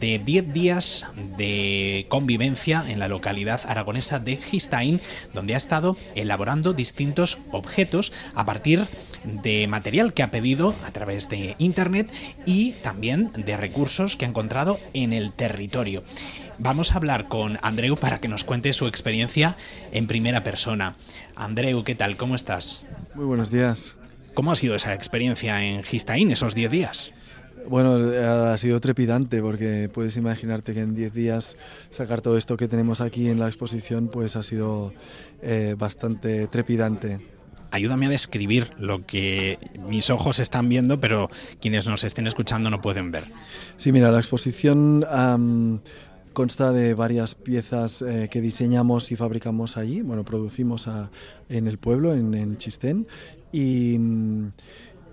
de 0.00 0.18
10 0.18 0.52
días 0.52 1.06
de 1.36 2.06
convivencia 2.08 2.84
en 2.88 2.98
la 2.98 3.08
localidad 3.08 3.60
aragonesa 3.66 4.18
de 4.18 4.36
Gistain, 4.36 5.00
donde 5.32 5.54
ha 5.54 5.58
estado 5.58 5.96
elaborando 6.14 6.72
distintos 6.72 7.38
objetos 7.52 8.12
a 8.34 8.44
partir 8.44 8.86
de 9.42 9.66
material 9.68 10.12
que 10.12 10.22
ha 10.22 10.30
pedido 10.30 10.74
a 10.84 10.90
través 10.90 11.28
de 11.28 11.54
Internet 11.58 12.10
y 12.46 12.72
también 12.82 13.30
de 13.36 13.56
recursos 13.56 14.16
que 14.16 14.24
ha 14.24 14.28
encontrado 14.28 14.80
en 14.92 15.12
el 15.12 15.32
territorio. 15.32 16.02
Vamos 16.58 16.92
a 16.92 16.96
hablar 16.96 17.28
con 17.28 17.58
Andreu 17.62 17.96
para 17.96 18.20
que 18.20 18.28
nos 18.28 18.44
cuente 18.44 18.72
su 18.72 18.86
experiencia 18.86 19.56
en 19.92 20.06
primera 20.06 20.44
persona. 20.44 20.94
Andreu, 21.34 21.82
¿qué 21.82 21.94
tal? 21.94 22.16
¿Cómo 22.16 22.34
estás? 22.34 22.84
Muy 23.14 23.24
buenos 23.24 23.50
días. 23.50 23.96
¿Cómo 24.34 24.52
ha 24.52 24.56
sido 24.56 24.74
esa 24.74 24.94
experiencia 24.94 25.62
en 25.62 25.82
Gistain 25.82 26.30
esos 26.30 26.54
10 26.54 26.70
días? 26.70 27.12
Bueno, 27.68 27.96
ha 28.52 28.56
sido 28.58 28.80
trepidante 28.80 29.40
porque 29.40 29.88
puedes 29.92 30.16
imaginarte 30.16 30.74
que 30.74 30.80
en 30.80 30.94
10 30.94 31.14
días 31.14 31.56
sacar 31.90 32.20
todo 32.20 32.36
esto 32.36 32.56
que 32.56 32.68
tenemos 32.68 33.00
aquí 33.00 33.28
en 33.28 33.38
la 33.38 33.46
exposición 33.46 34.08
pues 34.08 34.36
ha 34.36 34.42
sido 34.42 34.92
eh, 35.42 35.74
bastante 35.78 36.46
trepidante. 36.46 37.20
ayúdame 37.70 38.06
a 38.06 38.10
describir 38.10 38.72
lo 38.78 39.06
que 39.06 39.58
mis 39.88 40.10
ojos 40.10 40.38
están 40.38 40.68
viendo, 40.68 41.00
pero 41.00 41.30
quienes 41.60 41.88
nos 41.88 42.04
estén 42.04 42.26
escuchando 42.26 42.70
no 42.70 42.80
pueden 42.80 43.10
ver. 43.10 43.24
Sí, 43.76 43.92
mira, 43.92 44.10
la 44.10 44.18
exposición 44.18 45.04
consta 46.34 46.72
de 46.72 46.92
varias 46.92 47.34
piezas 47.34 48.02
eh, 48.02 48.28
que 48.30 48.42
diseñamos 48.42 49.10
y 49.12 49.16
fabricamos 49.16 49.78
allí, 49.78 50.02
bueno, 50.02 50.24
producimos 50.24 50.88
en 51.48 51.66
el 51.66 51.78
pueblo, 51.78 52.12
en, 52.14 52.58
Chistén, 52.58 53.06
y 53.52 53.96
mm, 53.98 54.48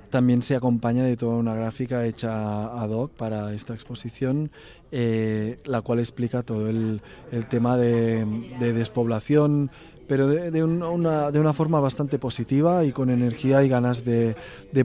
también 0.10 0.42
se 0.42 0.56
acompaña 0.56 1.06
de 1.06 1.16
toda 1.16 1.38
una 1.38 1.56
gráfica 1.56 2.06
hecha 2.06 2.66
ad 2.82 2.90
hoc 2.90 3.12
para 3.12 3.54
esta 3.54 3.74
exposición, 3.74 4.52
eh, 4.92 5.60
la 5.64 5.82
cual 5.82 6.00
explica 6.00 6.42
todo 6.42 6.68
el, 6.68 7.02
tema 7.50 7.78
de, 7.78 8.26
despoblación, 8.60 9.72
pero 10.08 10.28
de, 10.28 10.64
una, 10.64 11.54
forma 11.54 11.80
bastante 11.80 12.20
positiva 12.20 12.84
y 12.84 12.92
con 12.92 13.10
energía 13.10 13.64
y 13.64 13.70
ganas 13.70 14.04
de, 14.04 14.36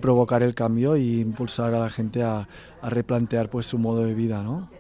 provocar 0.01 0.43
el 0.43 0.55
cambio 0.55 0.95
e 0.95 1.03
impulsar 1.03 1.75
a 1.75 1.81
la 1.81 1.91
gente 1.91 2.23
a, 2.23 2.47
a 2.81 2.91
replantear 2.91 3.51
pues 3.51 3.67
su 3.67 3.79
modo 3.79 4.05
de 4.05 4.15
vida, 4.15 4.43
¿no? 4.43 4.76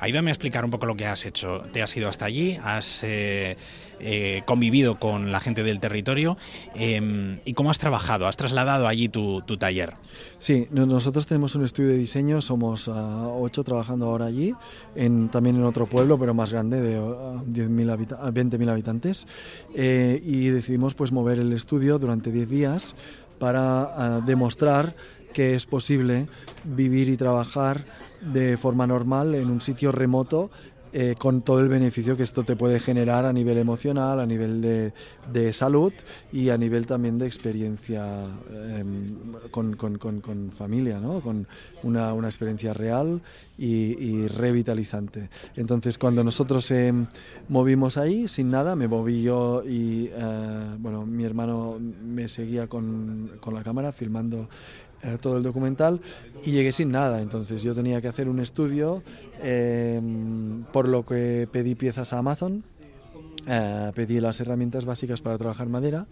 Ayúdame 0.00 0.30
a 0.30 0.34
explicar 0.34 0.64
un 0.64 0.70
poco 0.70 0.86
lo 0.86 0.96
que 0.96 1.06
has 1.06 1.26
hecho. 1.26 1.62
Te 1.72 1.82
has 1.82 1.96
ido 1.96 2.08
hasta 2.08 2.24
allí, 2.24 2.58
has 2.64 3.04
eh, 3.04 3.56
eh, 4.04 4.42
convivido 4.46 4.98
con 4.98 5.30
la 5.30 5.38
gente 5.38 5.62
del 5.62 5.78
territorio 5.78 6.36
em, 6.74 7.38
y 7.44 7.52
cómo 7.52 7.70
has 7.70 7.78
trabajado, 7.78 8.26
has 8.26 8.36
trasladado 8.36 8.88
allí 8.88 9.08
tu, 9.08 9.42
taller. 9.60 9.94
Sí, 10.40 10.66
nosotros 10.72 11.28
tenemos 11.28 11.54
un 11.54 11.64
estudio 11.64 11.90
de 11.90 11.98
diseño, 11.98 12.40
somos 12.40 12.88
ah, 12.88 13.28
ocho 13.28 13.62
trabajando 13.62 14.06
ahora 14.06 14.26
allí, 14.26 14.54
también 15.30 15.54
en 15.54 15.62
otro 15.62 15.86
pueblo, 15.86 16.18
pero 16.18 16.34
más 16.34 16.52
grande, 16.52 16.80
de 16.80 16.98
20.000 17.00 18.70
habitantes, 18.70 19.28
eh, 19.72 20.20
y 20.24 20.48
decidimos 20.48 20.94
pues 20.94 21.12
mover 21.12 21.38
el 21.38 21.52
estudio 21.52 22.00
durante 22.00 22.32
10 22.32 22.48
días 22.48 22.96
para 23.38 23.82
ah, 23.82 24.20
demostrar 24.26 24.96
que 25.32 25.54
es 25.54 25.64
posible 25.64 26.26
vivir 26.64 27.08
y 27.08 27.16
trabajar 27.16 27.84
de 28.22 28.56
forma 28.56 28.86
normal 28.86 29.34
en 29.34 29.50
un 29.50 29.60
sitio 29.60 29.92
remoto 29.92 30.50
eh, 30.94 31.14
con 31.16 31.40
todo 31.40 31.60
el 31.60 31.68
beneficio 31.68 32.18
que 32.18 32.22
esto 32.22 32.44
te 32.44 32.54
puede 32.54 32.78
generar 32.78 33.24
a 33.24 33.32
nivel 33.32 33.56
emocional, 33.56 34.20
a 34.20 34.26
nivel 34.26 34.60
de, 34.60 34.92
de 35.32 35.50
salud 35.54 35.90
y 36.30 36.50
a 36.50 36.58
nivel 36.58 36.84
también 36.84 37.16
de 37.16 37.26
experiencia 37.26 38.26
em, 38.76 39.16
con, 39.50 39.74
con, 39.76 39.96
con, 39.96 40.52
familia, 40.52 41.00
¿no? 41.00 41.22
con 41.22 41.46
una, 41.82 42.12
una 42.12 42.28
experiencia 42.28 42.74
real 42.74 43.22
y, 43.56 44.26
revitalizante. 44.26 45.30
Entonces, 45.56 45.96
cuando 45.96 46.22
nosotros 46.22 46.70
eh, 46.70 46.92
movimos 47.48 47.96
ahí, 47.96 48.28
sin 48.28 48.50
nada, 48.50 48.76
me 48.76 48.86
moví 48.86 49.22
yo 49.22 49.62
y 49.64 50.10
eh, 50.12 50.76
bueno, 50.78 51.06
mi 51.06 51.24
hermano 51.24 51.78
me 51.80 52.28
seguía 52.28 52.66
con, 52.66 53.30
con 53.40 53.54
la 53.54 53.62
cámara 53.62 53.92
filmando 53.92 54.48
eh, 55.02 55.18
todo 55.20 55.36
el 55.36 55.42
documental 55.42 56.00
y 56.44 56.52
llegué 56.52 56.72
sin 56.72 56.92
nada. 56.92 57.20
Entonces 57.20 57.62
yo 57.62 57.74
tenía 57.74 58.00
que 58.00 58.08
hacer 58.08 58.28
un 58.28 58.38
estudio, 58.38 59.02
em, 59.42 60.62
por 60.72 60.88
lo 60.88 61.04
que 61.04 61.48
pedí 61.50 61.74
piezas 61.74 62.12
a 62.12 62.18
Amazon, 62.18 62.62
eh, 63.46 63.90
pedí 63.94 64.20
las 64.20 64.40
herramientas 64.40 64.84
básicas 64.84 65.20
para 65.20 65.36
trabajar 65.36 65.68
madera 65.68 66.06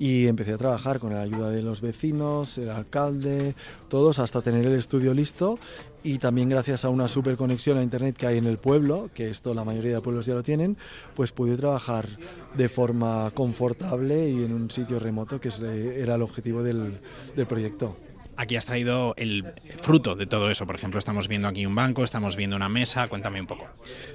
y 0.00 0.26
empecé 0.26 0.52
a 0.54 0.58
trabajar 0.58 0.98
con 0.98 1.14
la 1.14 1.20
ayuda 1.20 1.50
de 1.50 1.62
los 1.62 1.80
vecinos, 1.80 2.58
el 2.58 2.70
alcalde, 2.70 3.54
todos 3.88 4.18
hasta 4.18 4.42
tener 4.42 4.66
el 4.66 4.74
estudio 4.74 5.14
listo 5.14 5.60
y 6.02 6.18
también 6.18 6.48
gracias 6.48 6.84
a 6.84 6.88
una 6.88 7.06
super 7.06 7.36
conexión 7.36 7.78
a 7.78 7.82
internet 7.82 8.16
que 8.16 8.26
hay 8.26 8.38
en 8.38 8.46
el 8.46 8.58
pueblo, 8.58 9.08
que 9.14 9.30
esto 9.30 9.54
la 9.54 9.64
mayoría 9.64 9.94
de 9.94 10.00
pueblos 10.00 10.26
ya 10.26 10.34
lo 10.34 10.42
tienen, 10.42 10.76
pues 11.14 11.30
pude 11.30 11.56
trabajar 11.56 12.08
de 12.56 12.68
forma 12.68 13.30
confortable 13.32 14.28
y 14.28 14.44
en 14.44 14.52
un 14.52 14.68
sitio 14.68 14.98
remoto 14.98 15.40
que 15.40 15.50
era 15.96 16.16
el 16.16 16.22
objetivo 16.22 16.64
del 16.64 16.98
proyecto 17.48 17.96
aquí 18.36 18.56
has 18.56 18.66
traído 18.66 19.14
el 19.16 19.44
fruto 19.80 20.14
de 20.14 20.26
todo 20.26 20.50
eso. 20.50 20.66
Por 20.66 20.76
ejemplo, 20.76 20.98
estamos 20.98 21.28
viendo 21.28 21.48
aquí 21.48 21.66
un 21.66 21.74
banco, 21.74 22.04
estamos 22.04 22.36
viendo 22.36 22.56
una 22.56 22.68
mesa. 22.68 23.08
Cuéntame 23.08 23.40
un 23.40 23.46
poco. 23.46 23.66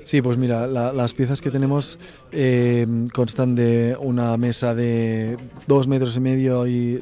Sí, 0.03 0.21
pues 0.21 0.38
mira, 0.38 0.67
las 0.67 1.13
piezas 1.13 1.41
que 1.41 1.51
tenemos 1.51 1.99
eh, 2.31 2.86
constan 3.13 3.55
de 3.55 3.97
una 3.99 4.38
mesa 4.38 4.73
de 4.75 5.38
dos 5.67 5.88
metros 5.88 6.15
y 6.17 6.19
medio 6.19 6.67
y 6.67 7.01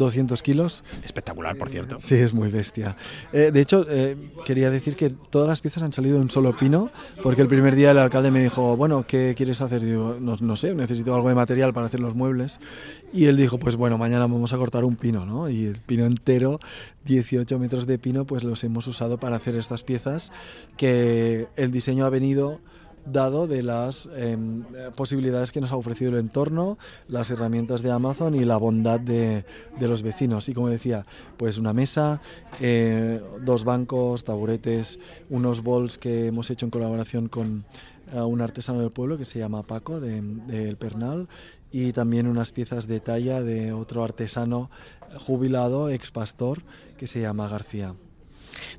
200 0.00 0.42
kilos. 0.42 0.82
Espectacular, 1.04 1.56
por 1.56 1.68
cierto. 1.68 1.96
Sí, 1.98 2.16
es 2.16 2.34
muy 2.34 2.50
bestia. 2.50 2.96
Eh, 3.32 3.50
de 3.52 3.60
hecho, 3.60 3.86
eh, 3.88 4.16
quería 4.44 4.70
decir 4.70 4.96
que 4.96 5.10
todas 5.10 5.48
las 5.48 5.60
piezas 5.60 5.82
han 5.82 5.92
salido 5.92 6.16
de 6.16 6.22
un 6.22 6.30
solo 6.30 6.56
pino, 6.56 6.90
porque 7.22 7.42
el 7.42 7.48
primer 7.48 7.76
día 7.76 7.90
el 7.92 7.98
alcalde 7.98 8.30
me 8.30 8.42
dijo, 8.42 8.76
bueno, 8.76 9.04
¿qué 9.06 9.34
quieres 9.36 9.60
hacer? 9.60 9.84
Digo, 9.84 10.16
no, 10.20 10.36
no 10.40 10.56
sé, 10.56 10.74
necesito 10.74 11.14
algo 11.14 11.28
de 11.28 11.34
material 11.34 11.72
para 11.72 11.86
hacer 11.86 12.00
los 12.00 12.14
muebles. 12.14 12.60
Y 13.12 13.26
él 13.26 13.36
dijo, 13.36 13.58
pues 13.58 13.76
bueno, 13.76 13.98
mañana 13.98 14.20
vamos 14.20 14.52
a 14.52 14.56
cortar 14.56 14.84
un 14.84 14.96
pino, 14.96 15.26
¿no? 15.26 15.48
Y 15.48 15.66
el 15.66 15.76
pino 15.76 15.99
entero, 16.06 16.60
18 17.04 17.58
metros 17.58 17.86
de 17.86 17.98
pino, 17.98 18.24
pues 18.26 18.44
los 18.44 18.62
hemos 18.64 18.86
usado 18.86 19.18
para 19.18 19.36
hacer 19.36 19.56
estas 19.56 19.82
piezas 19.82 20.32
que 20.76 21.48
el 21.56 21.70
diseño 21.70 22.04
ha 22.04 22.10
venido 22.10 22.60
dado 23.06 23.46
de 23.46 23.62
las 23.62 24.08
em, 24.16 24.64
posibilidades 24.96 25.52
que 25.52 25.60
nos 25.60 25.72
ha 25.72 25.76
ofrecido 25.76 26.12
el 26.12 26.18
entorno, 26.18 26.78
las 27.08 27.30
herramientas 27.30 27.82
de 27.82 27.90
Amazon 27.90 28.34
y 28.34 28.44
la 28.44 28.56
bondad 28.56 29.00
de, 29.00 29.44
de 29.78 29.88
los 29.88 30.02
vecinos. 30.02 30.48
Y 30.48 30.54
como 30.54 30.68
decía, 30.68 31.06
pues 31.36 31.58
una 31.58 31.72
mesa, 31.72 32.20
eh, 32.60 33.20
dos 33.42 33.64
bancos, 33.64 34.24
taburetes, 34.24 34.98
unos 35.28 35.62
bols 35.62 35.98
que 35.98 36.26
hemos 36.26 36.50
hecho 36.50 36.66
en 36.66 36.70
colaboración 36.70 37.28
con 37.28 37.64
eh, 38.12 38.20
un 38.20 38.40
artesano 38.40 38.80
del 38.80 38.90
pueblo 38.90 39.16
que 39.16 39.24
se 39.24 39.38
llama 39.38 39.62
Paco 39.62 40.00
del 40.00 40.46
de, 40.46 40.68
El 40.68 40.76
Pernal 40.76 41.28
y 41.70 41.92
también 41.92 42.26
unas 42.26 42.52
piezas 42.52 42.86
de 42.86 43.00
talla 43.00 43.42
de 43.42 43.72
otro 43.72 44.02
artesano 44.02 44.70
jubilado, 45.18 45.88
ex 45.90 46.10
pastor, 46.10 46.62
que 46.96 47.06
se 47.06 47.20
llama 47.20 47.48
García. 47.48 47.94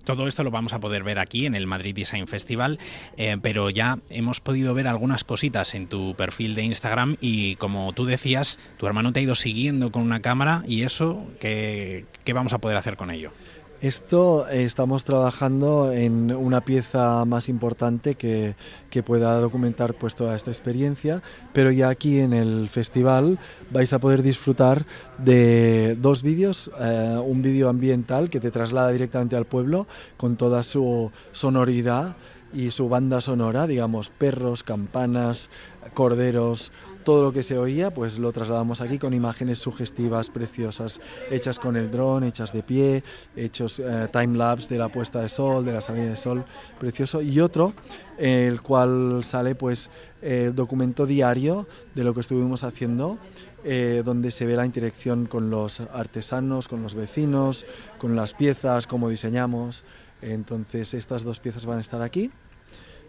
Todo 0.04 0.28
esto 0.28 0.44
lo 0.44 0.52
vamos 0.52 0.74
a 0.74 0.80
poder 0.80 1.04
ver 1.04 1.20
aquí 1.20 1.46
en 1.46 1.56
el 1.56 1.68
Madrid 1.68 1.96
Design 1.96 2.28
Festival, 2.28 2.80
eh, 3.18 3.38
pero 3.42 3.70
ya 3.70 4.00
hemos 4.10 4.40
podido 4.40 4.74
ver 4.74 4.88
algunas 4.88 5.24
cositas 5.24 5.74
en 5.76 5.88
tu 5.88 6.16
perfil 6.16 6.56
de 6.56 6.64
Instagram 6.64 7.18
y 7.22 7.56
como 7.58 7.94
tú 7.94 8.06
decías, 8.06 8.60
tu 8.78 8.88
hermano 8.88 9.14
te 9.14 9.20
ha 9.20 9.24
ido 9.24 9.36
siguiendo 9.36 9.92
con 9.92 10.04
una 10.04 10.22
cámara 10.22 10.64
y 10.68 10.84
eso, 10.84 11.26
¿qué, 11.40 12.06
qué 12.24 12.34
vamos 12.34 12.54
a 12.54 12.60
poder 12.60 12.78
hacer 12.78 12.98
con 12.98 13.12
ello? 13.12 13.32
Esto 13.82 14.48
eh, 14.48 14.64
estamos 14.64 15.06
trabajando 15.06 15.92
en 15.92 16.32
una 16.32 16.62
pieza 16.62 17.26
más 17.26 17.50
importante 17.50 18.14
que, 18.14 18.54
que, 18.92 19.02
pueda 19.02 19.40
documentar 19.40 19.96
pues, 19.96 20.14
toda 20.14 20.36
esta 20.36 20.52
experiencia, 20.52 21.24
pero 21.52 21.72
ya 21.72 21.90
aquí 21.90 22.20
en 22.20 22.32
el 22.34 22.70
festival 22.70 23.40
vais 23.72 23.92
a 23.92 23.98
poder 23.98 24.22
disfrutar 24.22 24.86
de 25.18 25.98
dos 26.00 26.22
vídeos, 26.22 26.70
eh, 26.80 27.18
un 27.26 27.42
vídeo 27.42 27.70
ambiental 27.70 28.30
que 28.30 28.40
te 28.40 28.52
traslada 28.52 28.92
directamente 28.92 29.36
al 29.36 29.46
pueblo 29.46 29.88
con 30.16 30.36
toda 30.36 30.62
su 30.62 31.12
sonoridad 31.32 32.16
y 32.54 32.72
su 32.72 32.90
banda 32.90 33.22
sonora, 33.22 33.68
digamos, 33.68 34.10
perros, 34.10 34.64
campanas, 34.64 35.50
corderos, 35.94 36.72
todo 37.04 37.24
lo 37.24 37.34
que 37.34 37.44
se 37.44 37.58
oía, 37.58 37.92
pues 37.92 38.20
lo 38.20 38.32
trasladamos 38.32 38.82
aquí 38.82 39.00
con 39.00 39.14
imágenes 39.14 39.60
sugestivas, 39.60 40.30
preciosas, 40.30 41.02
hechas 41.30 41.60
con 41.60 41.76
el 41.76 41.92
dron, 41.92 42.24
hechas 42.24 42.54
de 42.54 42.64
pie, 42.64 43.04
hechos 43.36 43.80
eh, 43.80 44.08
time 44.12 44.38
lapse 44.38 44.74
de 44.74 44.80
la 44.80 44.90
puesta 44.90 45.22
de 45.22 45.30
sol, 45.30 45.66
de 45.66 45.74
la 45.74 45.82
salida 45.82 46.10
de 46.10 46.18
sol, 46.18 46.46
precioso. 46.80 47.22
Y 47.22 47.40
otro, 47.40 47.74
el 48.18 48.62
cual 48.62 49.24
sale 49.24 49.56
pues 49.56 49.90
el 50.22 50.54
documento 50.56 51.06
diario 51.06 51.68
de 51.96 52.04
lo 52.04 52.14
que 52.14 52.22
estuvimos 52.22 52.64
haciendo. 52.64 53.18
Eh, 53.64 54.02
donde 54.04 54.32
se 54.32 54.48
ve 54.48 54.56
la 54.56 54.66
interacción 54.66 55.28
con 55.28 55.52
los 55.52 55.82
artesanos, 55.82 56.68
con 56.68 56.82
los 56.82 56.96
vecinos, 56.96 57.68
con 58.00 58.16
las 58.16 58.34
piezas, 58.34 58.88
cómo 58.88 59.08
diseñamos. 59.08 59.86
Entonces 60.22 60.94
estas 60.94 61.24
dos 61.24 61.40
piezas 61.40 61.66
van 61.66 61.78
a 61.78 61.82
estar 61.82 62.02
aquí 62.02 62.32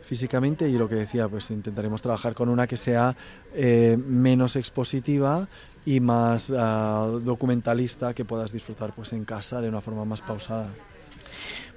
físicamente 0.02 0.68
y 0.68 0.72
lo 0.72 0.88
que 0.88 0.96
decía, 0.96 1.28
pues 1.28 1.50
intentaremos 1.50 2.02
trabajar 2.02 2.34
con 2.34 2.48
una 2.48 2.66
que 2.66 2.76
sea 2.76 3.16
eh, 3.54 3.96
menos 4.04 4.56
expositiva 4.56 5.48
y 5.86 6.00
más 6.00 6.52
ah, 6.56 7.08
documentalista 7.22 8.12
que 8.12 8.24
puedas 8.24 8.52
disfrutar 8.52 8.94
pues 8.94 9.12
en 9.12 9.24
casa 9.24 9.60
de 9.60 9.68
una 9.68 9.80
forma 9.80 10.04
más 10.04 10.20
pausada 10.20 10.68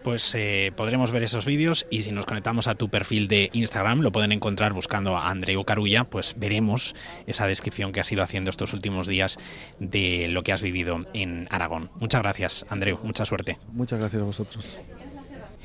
pues 0.05 0.35
eh, 0.35 0.71
podremos 0.75 1.09
ver 1.09 1.23
esos 1.23 1.45
vídeos 1.45 1.87
y 1.89 2.03
si 2.03 2.11
nos 2.11 2.27
conectamos 2.27 2.67
a 2.67 2.75
tu 2.75 2.89
perfil 2.89 3.27
de 3.27 3.49
Instagram 3.53 4.01
lo 4.01 4.11
pueden 4.11 4.31
encontrar 4.31 4.71
buscando 4.71 5.17
a 5.17 5.31
Andreu 5.31 5.63
Carulla, 5.63 6.03
pues 6.03 6.35
veremos 6.37 6.93
esa 7.25 7.47
descripción 7.47 7.91
que 7.91 8.01
has 8.01 8.11
ido 8.11 8.21
haciendo 8.21 8.51
estos 8.51 8.73
últimos 8.73 9.07
días 9.07 9.39
de 9.79 10.27
lo 10.27 10.43
que 10.43 10.53
has 10.53 10.61
vivido 10.61 11.07
en 11.13 11.47
Aragón. 11.49 11.89
Muchas 11.95 12.21
gracias, 12.21 12.67
Andreu, 12.69 12.99
mucha 13.01 13.25
suerte. 13.25 13.57
Muchas 13.73 13.97
gracias 13.97 14.21
a 14.21 14.25
vosotros. 14.25 14.77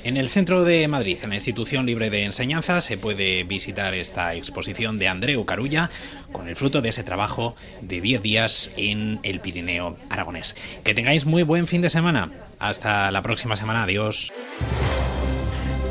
En 0.02 0.16
el 0.16 0.30
centro 0.30 0.64
de 0.64 0.88
Madrid, 0.88 1.18
en 1.22 1.28
la 1.28 1.34
Institución 1.34 1.84
Libre 1.84 2.08
de 2.08 2.24
Enseñanza, 2.24 2.80
se 2.80 2.96
puede 2.96 3.44
visitar 3.44 3.92
esta 3.94 4.34
exposición 4.34 4.98
de 4.98 5.08
Andreu 5.08 5.44
Carulla 5.44 5.90
con 6.32 6.48
el 6.48 6.56
fruto 6.56 6.80
de 6.80 6.88
ese 6.88 7.04
trabajo 7.04 7.54
de 7.82 8.00
10 8.00 8.22
días 8.22 8.72
en 8.76 9.20
el 9.22 9.40
Pirineo 9.40 9.96
aragonés. 10.08 10.56
Que 10.84 10.94
tengáis 10.94 11.26
muy 11.26 11.42
buen 11.42 11.66
fin 11.66 11.82
de 11.82 11.90
semana. 11.90 12.30
Hasta 12.58 13.10
la 13.10 13.20
próxima 13.20 13.56
semana. 13.56 13.82
Adiós. 13.82 14.32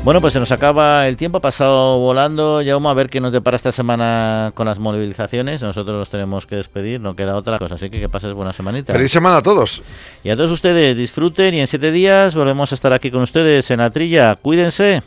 Bueno, 0.02 0.22
pues 0.22 0.32
se 0.32 0.40
nos 0.40 0.50
acaba 0.50 1.06
el 1.08 1.16
tiempo, 1.16 1.38
ha 1.38 1.40
pasado 1.42 1.98
volando. 1.98 2.62
Ya 2.62 2.72
vamos 2.72 2.90
a 2.90 2.94
ver 2.94 3.10
qué 3.10 3.20
nos 3.20 3.32
depara 3.32 3.56
esta 3.56 3.70
semana 3.70 4.50
con 4.54 4.66
las 4.66 4.78
movilizaciones. 4.78 5.60
Nosotros 5.60 5.94
nos 5.94 6.08
tenemos 6.08 6.46
que 6.46 6.56
despedir, 6.56 7.00
no 7.00 7.14
queda 7.14 7.36
otra 7.36 7.58
cosa. 7.58 7.74
Así 7.74 7.90
que 7.90 8.00
que 8.00 8.08
pases 8.08 8.32
buena 8.32 8.54
semanita. 8.54 8.94
Feliz 8.94 9.12
semana 9.12 9.36
a 9.36 9.42
todos. 9.42 9.82
Y 10.24 10.30
a 10.30 10.36
todos 10.36 10.52
ustedes, 10.52 10.96
disfruten 10.96 11.52
y 11.52 11.60
en 11.60 11.66
siete 11.66 11.92
días 11.92 12.34
volvemos 12.34 12.72
a 12.72 12.74
estar 12.74 12.94
aquí 12.94 13.10
con 13.10 13.20
ustedes 13.20 13.70
en 13.70 13.78
la 13.78 13.90
trilla. 13.90 14.36
Cuídense. 14.36 15.02